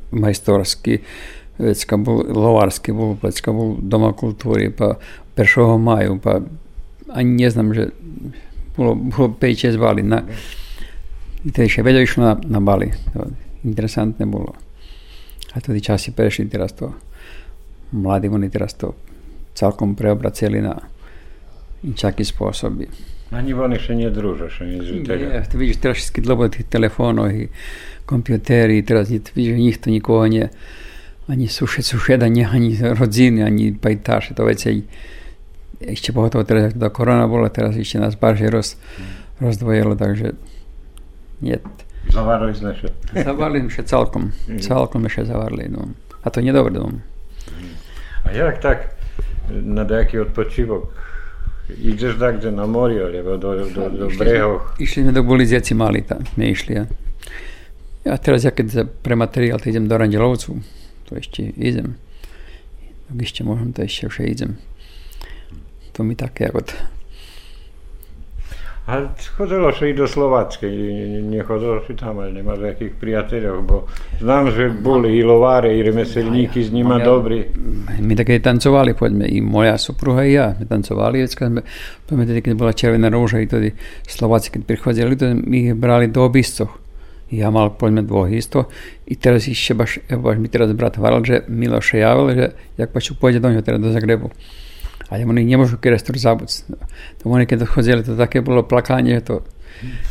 [0.09, 0.97] majstorský,
[1.61, 4.97] vecka bol lovarský, bol, vecka bol doma kultúry, pa
[5.37, 5.77] 1.
[5.77, 6.41] maju, pa
[7.13, 7.83] ani neznám, že
[8.73, 10.01] bolo, bolo 5-6 bali.
[10.01, 10.25] Na,
[11.45, 12.91] tedy še vedel išlo na, na bali.
[13.13, 13.29] To
[13.65, 14.57] interesantné bolo.
[15.55, 16.91] A tedy časy prešli, teraz to
[17.95, 18.95] mladí oni teraz to
[19.55, 20.75] celkom preobraceli na
[21.95, 22.91] čaký spôsoby.
[23.31, 24.79] Ani oni še nie družia, še nie
[25.47, 27.49] ty vidíš, teraz všetky dlho tých telefónov i
[28.05, 30.51] kompjutéry, teraz vidíš, nikto nikoho nie,
[31.25, 34.85] ani sušet, sušeda, nie, ani rodziny, ani pajtáše, to veci
[35.81, 38.69] ešte pohotovo teraz, ako korona bola, teraz ešte nás barže roz,
[39.41, 40.37] rozdvojilo, takže
[41.43, 41.59] nie.
[42.11, 42.89] Zavarli sme še.
[43.13, 44.23] Zavarli sme celkom,
[44.61, 45.69] celkom ešte zavarli.
[45.69, 45.93] No.
[46.21, 46.77] A to je dobré.
[46.77, 46.89] No.
[48.25, 48.97] A jak tak
[49.49, 50.89] na nejaký odpočívok?
[51.65, 54.77] Ideš tak, kde na mori, alebo do, do, do brehov?
[54.77, 56.77] Išli sme do Buliziaci mali, tam sme išli.
[56.77, 56.85] A,
[58.05, 60.61] a teraz ja keď pre materiál idem do Randelovcu,
[61.09, 61.97] to ešte idem.
[63.09, 64.61] Tak ešte môžem, to ešte už idem.
[65.97, 66.69] To mi také ako...
[68.85, 69.01] A
[69.33, 70.69] chodilo še i do Slovackej,
[71.25, 73.77] nechodilo si tam, ale nemáš nejakých priateľov, bo
[74.21, 77.49] znam, že boli i lováre, i remeselníky s nima dobrí.
[77.97, 81.49] My také tancovali, poďme, i moja supruha i ja, my tancovali, vecka
[82.05, 83.73] tedy, keď bola Červená rúža, i tedy
[84.05, 86.77] Slováci, keď prichádzali, to my ich brali do obistoch.
[87.33, 88.69] Ja mal, poďme, dvoch isto.
[89.09, 92.45] I teraz ešte baš, baš mi teraz brat hovoril, že Miloš javil, že
[92.77, 94.29] jak pač pôjde do ňoho, teda do Zagrebu.
[95.09, 96.65] Ale oni nemôžu kerestor zabuť.
[97.21, 99.45] To oni keď chodili, to také bolo plakanie, to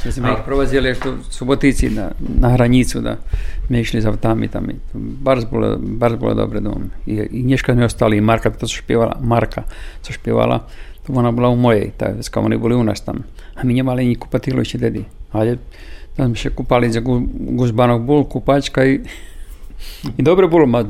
[0.04, 3.16] že sme ich provozili až do Subotici na, na hranicu, da
[3.64, 4.68] sme išli za autami tam.
[4.94, 6.92] Bardzo bolo, bardzo bolo dobre dom.
[7.08, 9.64] I, I dneška sme ostali, Marka, to co špievala, Marka,
[10.04, 10.68] co špievala,
[11.08, 13.24] to ona bola u mojej, tak dneska oni boli u nás tam.
[13.56, 15.08] A my nemali ani kupatilu ešte tedy.
[15.32, 15.56] Ale
[16.12, 17.24] tam sme še kúpali za gu-
[18.04, 19.00] bol, kúpačka i,
[20.12, 20.84] i dobre bolo, ma,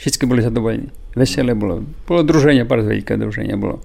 [0.00, 0.99] všetci boli zadovoljení.
[1.14, 1.82] Veselé bolo.
[2.06, 3.82] Bolo druženie, bardzo veľké druženie bolo.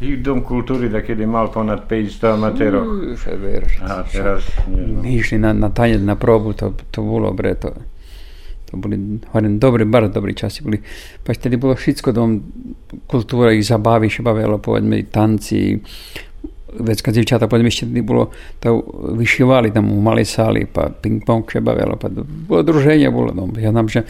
[0.00, 2.84] I Dom kultúry, da kedy mal ponad 500 amatérov.
[3.84, 5.04] A teraz, no.
[5.04, 7.76] My išli na, na tanec, na probu, to, to bolo dobre, to,
[8.72, 10.80] to boli, hovorím, dobré, bardzo dobrý časy boli.
[11.20, 12.40] Pač tedy bolo všetko dom,
[13.12, 15.76] kultúra, i zabavy, še bavilo, povedzme, tanci,
[16.80, 21.60] vecka dziewczata, potem jeszcze nie było, to wysiłali tam u małej sali, pa ping-pong się
[21.60, 22.08] bawiło, pa
[22.48, 24.02] było drużenie, było, no, ja nam, że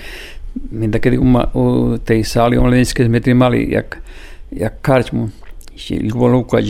[0.71, 1.65] my takedy u, u
[1.99, 4.03] tej sály omledenecké sme tým mali, jak,
[4.51, 5.31] jak karčmu,
[5.75, 6.61] ešte ľubolovka,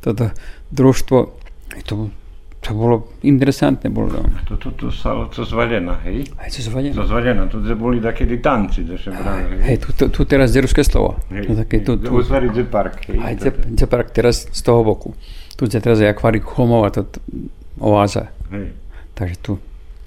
[0.00, 0.30] toto
[0.70, 1.16] družstvo,
[1.84, 2.10] to,
[2.62, 3.90] to bolo interesantné.
[3.90, 4.20] Bolo to.
[4.56, 6.26] Toto to sálo, co zvadená, hej?
[6.38, 6.94] Aj co zvadená.
[6.94, 9.62] Co zvadená, tu boli takedy tanci, to sa brali.
[9.62, 11.20] Hej, tu, tu, tu teraz je ruské slovo.
[11.30, 13.18] Hej, to také, tu, tu, uzvali dzepark, hej.
[13.22, 13.34] Aj
[13.70, 15.14] dzepark teraz z toho boku.
[15.56, 17.06] Tu je teraz je akvárik Homova, to
[17.78, 18.28] oáza.
[18.50, 18.74] Hej.
[19.16, 19.52] Takže tu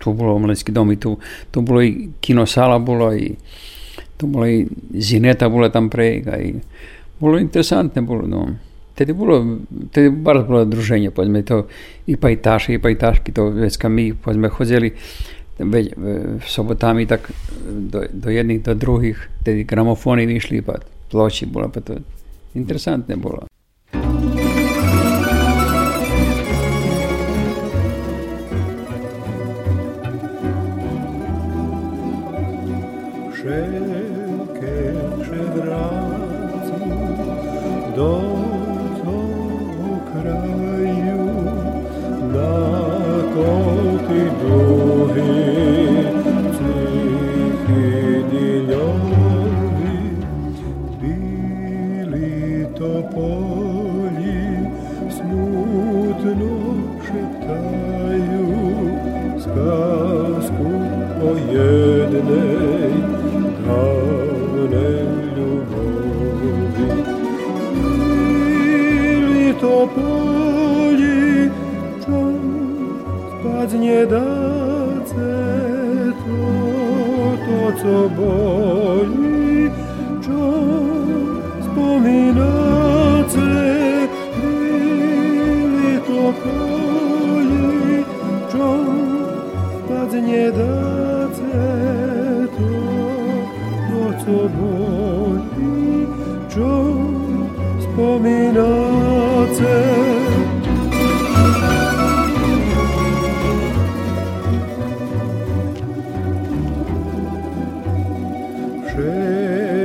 [0.04, 1.18] tu bylo omlecký dom, i tu,
[1.52, 3.36] tu bylo i kinosala, bylo i,
[4.18, 6.36] tu bylo i Zineta, byla tam prejka.
[6.38, 6.62] I,
[7.20, 8.56] bylo interesantne, bilo, no.
[8.96, 9.46] Tedy bilo,
[9.92, 11.66] tedy baš bilo druženje, pozme, to
[12.08, 14.92] i pajtaši, i pajtaški, to već kad mi, pozme, hodili,
[15.60, 15.94] već, e,
[16.48, 17.32] sobotami tak
[17.72, 20.76] do, do jednih, do drugih, tedy gramofoni išli, pa
[21.12, 21.96] ploči bilo, pa to
[22.56, 23.48] interesantne bilo.
[38.00, 38.29] Do
[99.60, 99.80] suze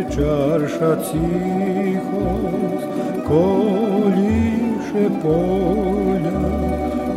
[0.04, 2.82] Šećarša cihos
[3.28, 6.40] koliše polja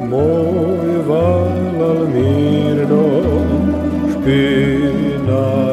[0.09, 3.05] Moj valal mirno
[4.11, 5.66] špina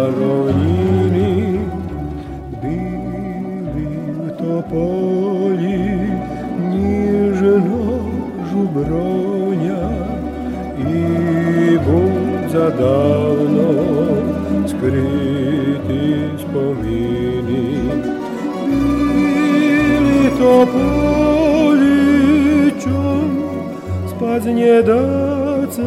[24.74, 25.86] spať nedáce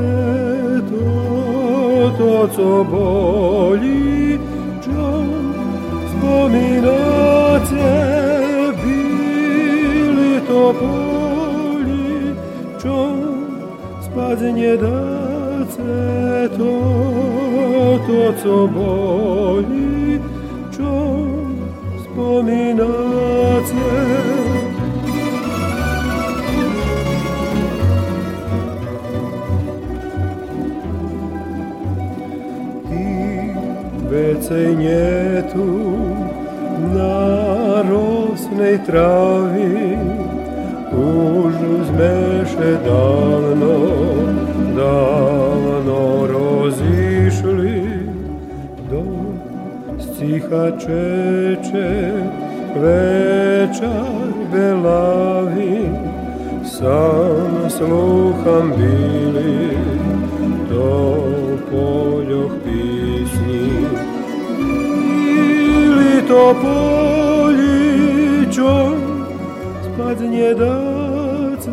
[0.88, 4.40] to, to, co boli,
[4.80, 5.28] čom
[6.16, 7.92] spomínate,
[8.80, 12.32] bíli topoli,
[12.80, 13.16] čom
[14.08, 15.92] spať nedáce
[16.56, 16.74] to,
[18.08, 18.24] to,
[38.68, 39.98] zelenej travi
[40.92, 43.78] Užu zmeše davno,
[44.76, 47.84] davno rozišli
[48.90, 49.04] Do
[50.00, 52.12] stiha čeče
[52.76, 55.90] večer belavi
[56.66, 59.78] Sam sluham bili
[60.70, 61.16] do
[61.72, 63.70] poljoh pisni
[65.86, 67.27] Ili to poljoh
[68.58, 68.98] čoj
[69.86, 71.70] spadnje daceto,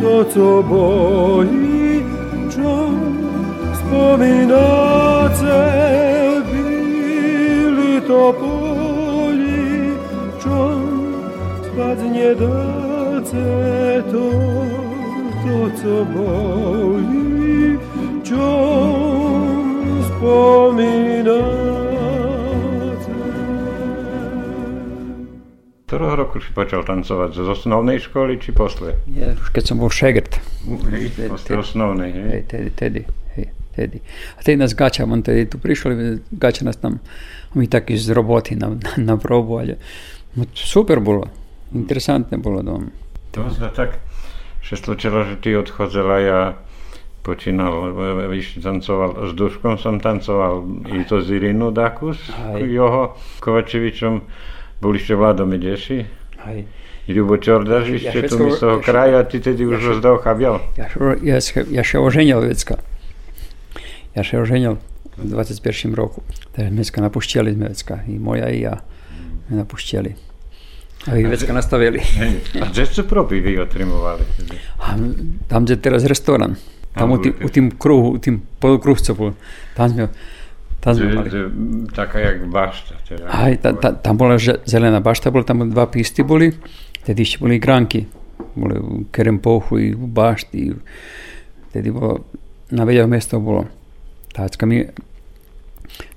[0.00, 2.04] to co boli
[2.54, 2.96] čoj
[3.80, 5.60] spominace,
[6.52, 9.92] bili to poli
[10.42, 10.80] čoj
[11.68, 14.26] spadnje daceto,
[15.44, 17.78] to co boli
[18.24, 19.52] čoj
[20.08, 21.61] spominace.
[25.92, 27.36] Ktorého roku si počal tancovať?
[27.36, 28.96] Z osnovnej školy či posle?
[29.04, 30.40] Nie, už keď som bol šegrt.
[31.28, 32.28] Posle osnovnej, hej?
[32.32, 33.00] Hej, tedy, tedy,
[33.36, 33.98] hej, tedy.
[34.00, 36.96] A tedy nás Gača, on tedy tu prišli, Gača nás tam,
[37.52, 39.76] my takí z roboty na, na, na probu, ale
[40.32, 41.28] no, super bolo,
[41.76, 42.88] interesantné bolo doma.
[43.36, 44.00] To sa tak
[44.64, 46.40] slučilo, že ty odchodzel a ja
[47.20, 47.92] počínal,
[48.32, 52.64] víš, tancoval, s Duškom som tancoval i to z Irinu Dakus, Aj.
[52.64, 53.12] Joho
[53.44, 54.24] Kovačevičom,
[54.82, 55.98] boli ešte Vlado Medeši,
[56.42, 56.66] Hej.
[57.06, 59.78] Ljubo Čordaš, Ja ešte tu z toho ja kraja, a ty tedy už.
[61.22, 62.82] Ja, šo- ja, še oženil vecka.
[64.14, 64.82] Ja še oženil
[65.18, 65.94] v 21.
[65.94, 66.22] roku.
[66.54, 68.02] Takže dneska napušťali sme vecka.
[68.06, 68.82] I moja, i ja.
[69.50, 70.10] My napušťali.
[71.06, 71.98] A vy vecka nastavili.
[72.62, 74.22] A kde ste proby vy otrimovali?
[74.82, 74.94] A
[75.50, 76.58] tam, kde teraz restaurant.
[76.94, 77.42] Tam u, tým, ok.
[77.42, 79.30] u tým kruhu, u tým polokruh, co bol.
[79.74, 80.12] Tam sme,
[80.82, 81.28] tam sme Že- mali.
[81.30, 81.40] že
[81.94, 82.98] Taká jak bašta.
[83.06, 83.30] Teda.
[83.30, 84.34] Aj, ta, ta, tam bola
[84.66, 86.50] zelená bašta, bol tam dva písty boli,
[87.06, 88.10] tedy ešte boli gránky.
[88.58, 90.74] Boli u Kerempochu i u bašty.
[91.70, 92.26] Tedy bolo,
[92.74, 93.70] na veďach mesto bolo.
[94.34, 94.82] Tácka mi,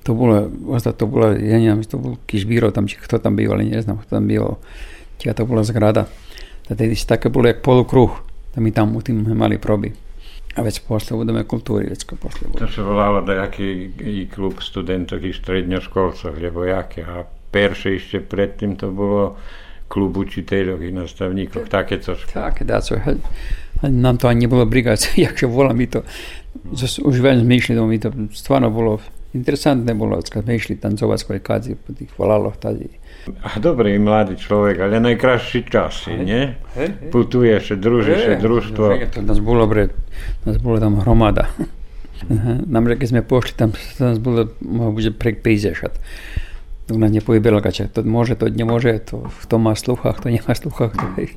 [0.01, 3.61] to bolo, osta to bolo, ja neviem, to bol Kišbírov tam, či kto tam býval,
[3.61, 4.57] neznám, kto tam býval.
[5.21, 6.09] Tia to bola zgrada.
[6.65, 8.11] Tedy také bolo jak polokruh.
[8.55, 9.93] To my tam u tým mali proby.
[10.55, 12.71] A vec posle budeme kultúry, vecko posle To bude.
[12.71, 17.03] sa volalo nejaký i klub studentok i stredňoškolcov, alebo jaké.
[17.03, 19.35] A perše ešte predtým to bolo
[19.91, 22.15] klub učiteľov i nastavníkov, také to.
[22.15, 22.95] Tak, dá co.
[23.83, 26.07] Nám to ani nebolo brigať, jakže volá mi to.
[26.71, 29.03] Zas už veľmi sme išli, no mi to stvarno bolo
[29.35, 32.87] interesantné bolo, keď sme išli tancovať skôr kadzi po tých valaloch tady.
[33.25, 36.53] A dobrý mladý človek, ale najkrajší čas, nie?
[36.77, 38.85] Hej, Putuješ, družíš, Hej, družstvo.
[38.93, 39.89] no, To nás bolo, bre,
[40.45, 41.49] nás bolo tam hromada.
[42.73, 44.47] Nám, keď sme pošli, tam nás bolo,
[44.93, 45.89] bude prek 50.
[46.85, 50.93] To nás nepojebilo, kača, to môže, to nemôže, to kto má slucha, kto nemá kto
[51.17, 51.33] hej.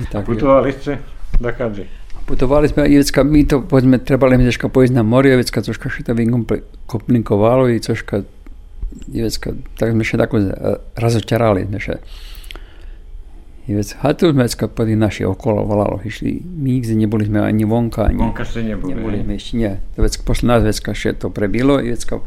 [0.00, 1.04] I tak, Putovali ste
[1.36, 1.84] do kadzi?
[2.24, 6.00] Putovali sme, Ivecka, my to, povedzme, trebali sme troška pojsť na more, Ivecka troška še
[6.08, 6.16] to
[7.68, 8.24] i troška,
[9.12, 11.98] Ivecka, tak sme še tako eh, razočarali še.
[13.64, 18.12] Ivecka, a tu sme podi naši okolo volalo, išli, my nikde neboli sme ani vonka,
[18.12, 18.92] ani Vonka ste neboli.
[18.92, 19.72] neboli sme ešte, nie.
[19.96, 22.20] Ivecka, posle nás Ivecka še to prebilo, Ivecka,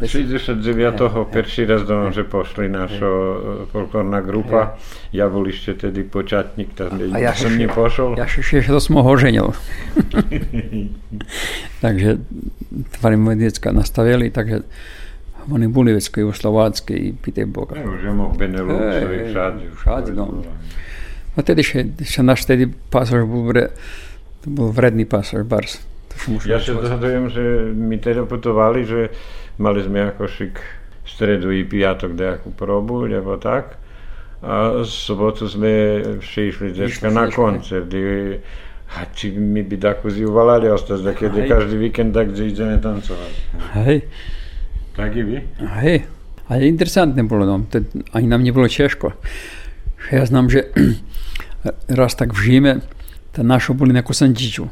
[0.00, 1.24] 69.
[1.32, 3.10] perší raz do že pošli naša
[3.68, 4.80] folklórna grupa.
[5.12, 8.16] Ja bol ešte tedy počatník, tam A ja som nepošol.
[8.16, 9.52] ja še, še to som ho oženil.
[11.84, 12.16] takže
[12.96, 14.64] tvary moje decka nastavili, takže
[15.48, 15.66] Oni
[16.24, 17.80] u Slovackej i pite Boga.
[17.80, 19.60] Ne, už je moh Beneluxu i všade.
[19.72, 20.44] už všade, to no.
[21.46, 23.70] tedy še, še náš tedy pasoš bol, vre,
[24.44, 25.80] bol vredný pasoš, bars.
[26.44, 29.08] Ja sa dohadujem, že my teda putovali, že
[29.56, 30.60] mali sme ako šik
[31.06, 33.80] stredu i piatok nejakú probu, alebo tak.
[34.40, 35.48] A v sobotu
[36.52, 37.88] išli dneska Išli na koncert.
[37.92, 38.36] I,
[38.90, 39.62] a či mi
[40.74, 41.48] ostať, da keď Hej.
[41.48, 43.32] každý víkend tak, že ideme tancovať.
[43.86, 44.02] Hej,
[45.08, 45.38] I vy?
[45.80, 46.04] hej.
[46.50, 47.62] Ale interesantné bolo, no.
[47.70, 47.78] To,
[48.10, 49.14] ani nám nebolo ťažko.
[50.10, 50.74] Ja znam, že
[52.00, 52.72] raz tak v Žíme,
[53.30, 54.66] tam našo boli na Kosančiču.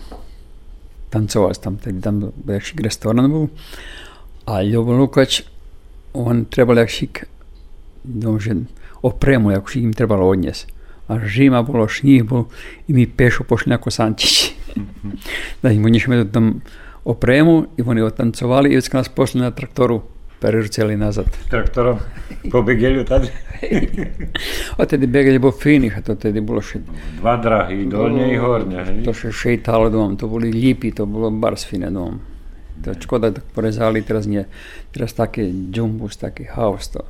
[1.09, 3.47] Tancovať tam, tedy tam bol šik restoran bol.
[4.51, 5.47] A Ljobo Lukač,
[6.19, 7.15] on trebal jak šik,
[8.11, 8.67] no, že
[9.07, 10.67] opremu, jak šik im trebalo odniesť.
[11.09, 12.51] A Žima bolo, šníh bol
[12.91, 14.59] i mi pešo pošli na Kosančić.
[15.63, 16.61] da im unišme tam
[17.05, 20.03] opremu i oni otancovali i već nas pošli na traktoru
[20.41, 21.27] pererceli nazad.
[21.51, 21.99] Traktorom
[22.51, 23.29] po Begelju tady.
[24.79, 26.79] A tedy begelje bol finih, a to tedy bolo še,
[27.19, 29.03] Dva drahy, dolnje i hej?
[29.03, 32.21] to še šejtalo dom, to boli lipi, to bolo bars fine dom.
[32.85, 34.47] To škoda tak porezali, teraz nie.
[34.95, 37.03] Teraz také džumbus, taký haos to.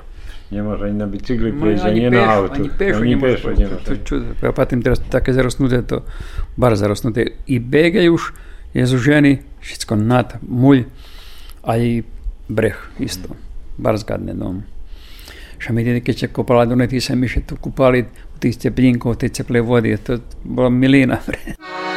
[0.48, 2.54] Nie może ani na bicykli prejsť, ani na pešo, auto.
[2.54, 3.94] Ani pešo ani pešo nemôže.
[4.00, 6.08] Čo, ja patrím teraz také zarosnuté, to
[6.56, 7.36] bar zarosnuté.
[7.44, 8.32] I begaj už
[8.72, 10.88] je zuženi, všetko nad mulj,
[11.60, 12.00] a i
[12.48, 13.36] breh isto.
[13.78, 14.64] Bar zgadne dom.
[15.58, 19.30] Še mi keď sa kopala do tí sa mi tu kupali u tých teplínkov, tej
[19.42, 21.18] teplej vody, to bola milina.
[21.28, 21.87] Ej,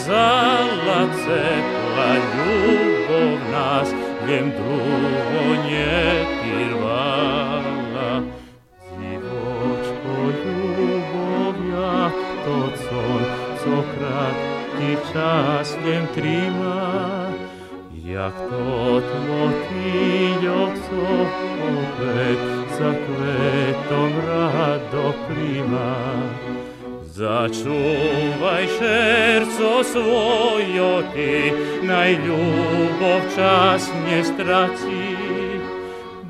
[0.00, 3.88] viazala cepla ľubov nás,
[4.24, 7.04] viem druho netyrvala.
[8.96, 13.22] Divočko ľubov, jak to con,
[13.60, 17.28] co krátky čas viem tríma,
[18.10, 20.98] Jak tot motýľok, co
[21.62, 22.40] opäť
[22.74, 25.14] za kvetom rado
[27.20, 27.48] príjma.
[27.50, 31.52] Začúvaj šerco svojo ty,
[31.84, 35.16] najľubov čas nestrací,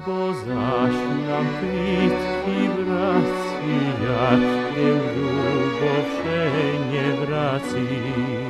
[0.03, 0.95] bo zaš
[1.30, 4.22] nám kvitky vracia,
[4.74, 6.43] keď ľubov vše
[6.91, 8.49] nevrací.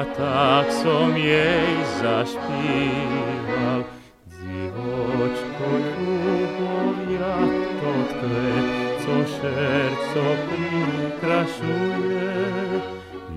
[0.00, 3.84] a tak som jej zašpíval.
[4.32, 8.66] Divočko ľubov, jak to tkvet,
[9.04, 12.32] co šerco prikrašuje,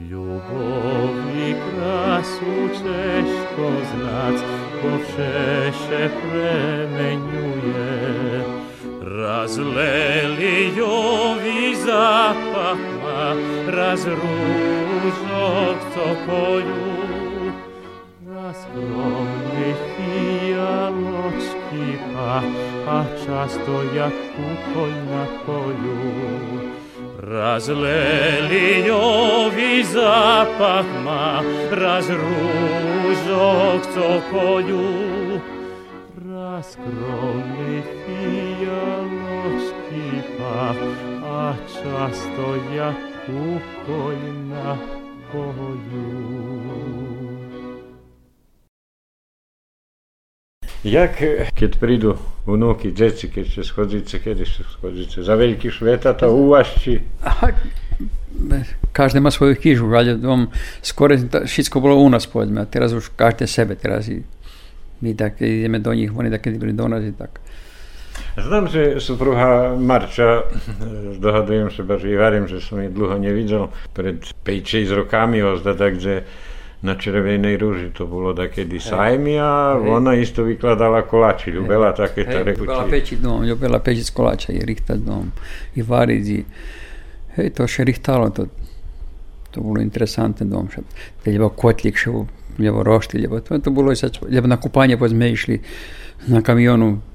[0.08, 4.38] Ľubovi krásu češko znať,
[4.80, 7.92] po všeše premenuje.
[9.04, 10.16] Raz lelijovi
[11.76, 13.03] zapach má,
[13.72, 16.92] raz rúžok cokoľu,
[18.28, 22.52] na skromných fialočky pach
[22.84, 26.04] a často jak kúkoľ na polu.
[27.24, 31.40] Razlelijovi zapah ma,
[31.72, 35.40] raz ružog cokolju,
[36.20, 40.76] raz skromnih fijaločki pah,
[41.24, 42.60] a často
[43.28, 44.78] ukolj na
[45.32, 46.24] polju.
[50.84, 56.14] Jak, eh, kad pridu unuki, djeci, kad će shoditi, kad će shoditi, za veliki šveta,
[56.14, 57.00] to uvašći.
[57.24, 57.48] Aha,
[59.16, 60.48] ima svoju kižu, ali ale dom,
[60.82, 64.24] skoro šitsko bilo u nas, powiedzmy, a teraz už każdy sebe teraz i
[65.02, 67.40] mi dakle tak idemo do njih, oni dakle tak idemo do nas i tako.
[68.34, 70.50] Znam, že supruha Marča,
[71.22, 76.26] dohadujem sa, že varím, že som jej dlho nevidel, pred 5-6 rokami ozda, takže
[76.84, 79.88] na Červenej rúži to bolo takedy sajmy a Hej.
[79.88, 82.92] ona isto vykladala koláči, ľubela takéto Hej, ľubila rekuči.
[82.92, 85.32] pečiť dom, ľubila pečiť z koláča, i richtať dom,
[85.78, 86.40] i variť, i,
[87.40, 88.52] hej, to še richtalo, to,
[89.56, 90.68] to bolo interesantné dom,
[91.24, 92.12] lebo kotlík, že
[92.60, 93.96] lebo rošty, lebo to, to bolo,
[94.30, 95.58] lebo na kúpanie povedzme išli
[96.30, 97.13] na kamionu,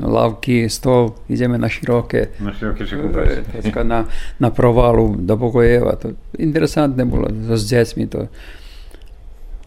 [0.00, 3.44] lavky, stol, ideme na široké, Na široké kúpať.
[3.52, 4.08] Teďka na,
[4.40, 5.96] na provalu do pokojeva.
[6.00, 8.04] To interesantné bolo so s deťmi.
[8.12, 8.28] To.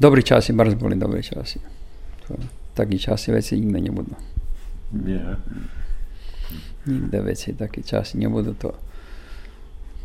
[0.02, 1.62] Dobrý časy, bardzo boli dobré časy.
[2.28, 2.40] To,
[2.74, 4.14] takí časy veci nikde nebudú.
[4.94, 5.38] Nie.
[6.90, 8.58] Nikde veci, také časy nebudú.
[8.58, 8.70] To,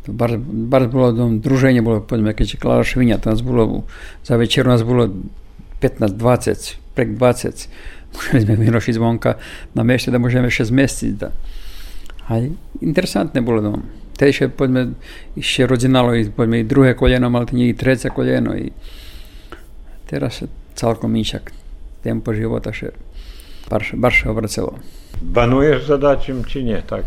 [0.05, 1.07] to bardzo, bardzo bolo
[1.37, 3.83] druženie bolo, poďme, keď Klára Švinia, to nás bolo,
[4.23, 5.11] za večer nás bolo
[5.81, 7.69] 15-20, prek 20.
[8.13, 9.35] Muszę zmieniło się dzwonka
[9.75, 11.13] na mieście, da możemy się zmieścić.
[11.13, 11.31] Da.
[12.27, 12.47] Ale
[12.81, 13.71] interesantne było to.
[13.71, 13.79] No.
[14.17, 14.87] Te się, powiedzmy,
[15.41, 18.55] się rodzinało i, powiedzmy, i drugie koleno, ale nie i trzecie koleno.
[18.55, 18.71] I
[20.07, 20.43] teraz
[20.75, 21.51] całkiem insiak
[22.03, 22.91] tempo żywota się
[23.69, 24.79] barsze, barsze obracało.
[25.21, 27.03] Banujesz zadaciem czy nie, tak?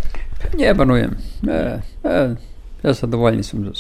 [0.59, 1.11] Nie banuję.
[1.48, 2.36] E, e,
[2.82, 3.72] ja zadowolony jestem.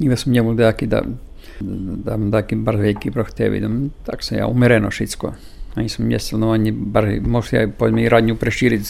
[0.00, 1.02] Nigdy sam nie był taki da,
[1.60, 3.60] da, da, taki barwiejki prochtiewi.
[4.04, 5.32] Tak se ja umereno wszystko.
[5.76, 8.84] Ani som nesel, no ani bar, možno aj poďme i radňu prešíriť.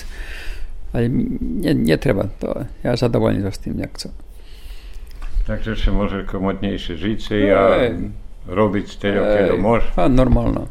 [0.95, 2.71] Ale ne, netreba to.
[2.87, 4.15] Ja zadovoľný so s tým, jak chcem.
[5.47, 8.11] Takže še môže komotnejšie žiť si a Ej.
[8.51, 9.87] robiť steľo, keď to môže.
[9.99, 10.71] A normálno.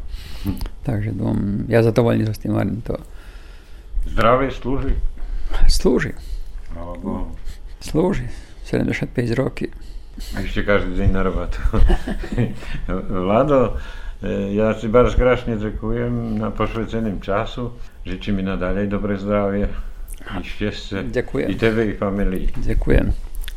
[0.84, 2.96] Takže dom, ja zadovoľný so s tým varím to.
[4.08, 4.96] Zdravie slúži.
[5.68, 6.12] Slúži.
[6.74, 7.32] Bohu.
[7.80, 8.28] Slúži.
[8.66, 9.70] 75 roky.
[10.16, 11.60] Ešte každý deň na robotu.
[13.24, 14.05] Vlado, e,
[14.52, 17.76] ja si bardzo krásne ďakujem na pošveceným času.
[18.06, 19.68] Žečím mi nadalej dobre zdravie
[20.26, 21.12] i šťastie.
[21.12, 21.46] Ďakujem.
[21.50, 22.54] I tebe, i familii.
[22.56, 23.06] Ďakujem.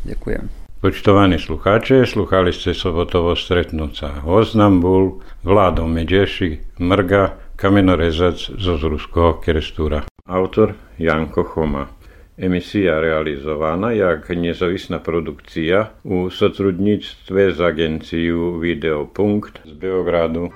[0.06, 0.44] Ďakujem.
[0.80, 4.24] Počtovaní slucháče, sluchali ste sobotovo stretnúca.
[4.24, 10.08] Oznam bol Vládo Medieši, Mrga, kamenorezac zo Zruského kerestúra.
[10.24, 11.99] Autor Janko Choma.
[12.40, 20.50] Emisja realizowana jak niezawisna produkcja u sotrudnictwie z agencją Videopunkt z Beogradu.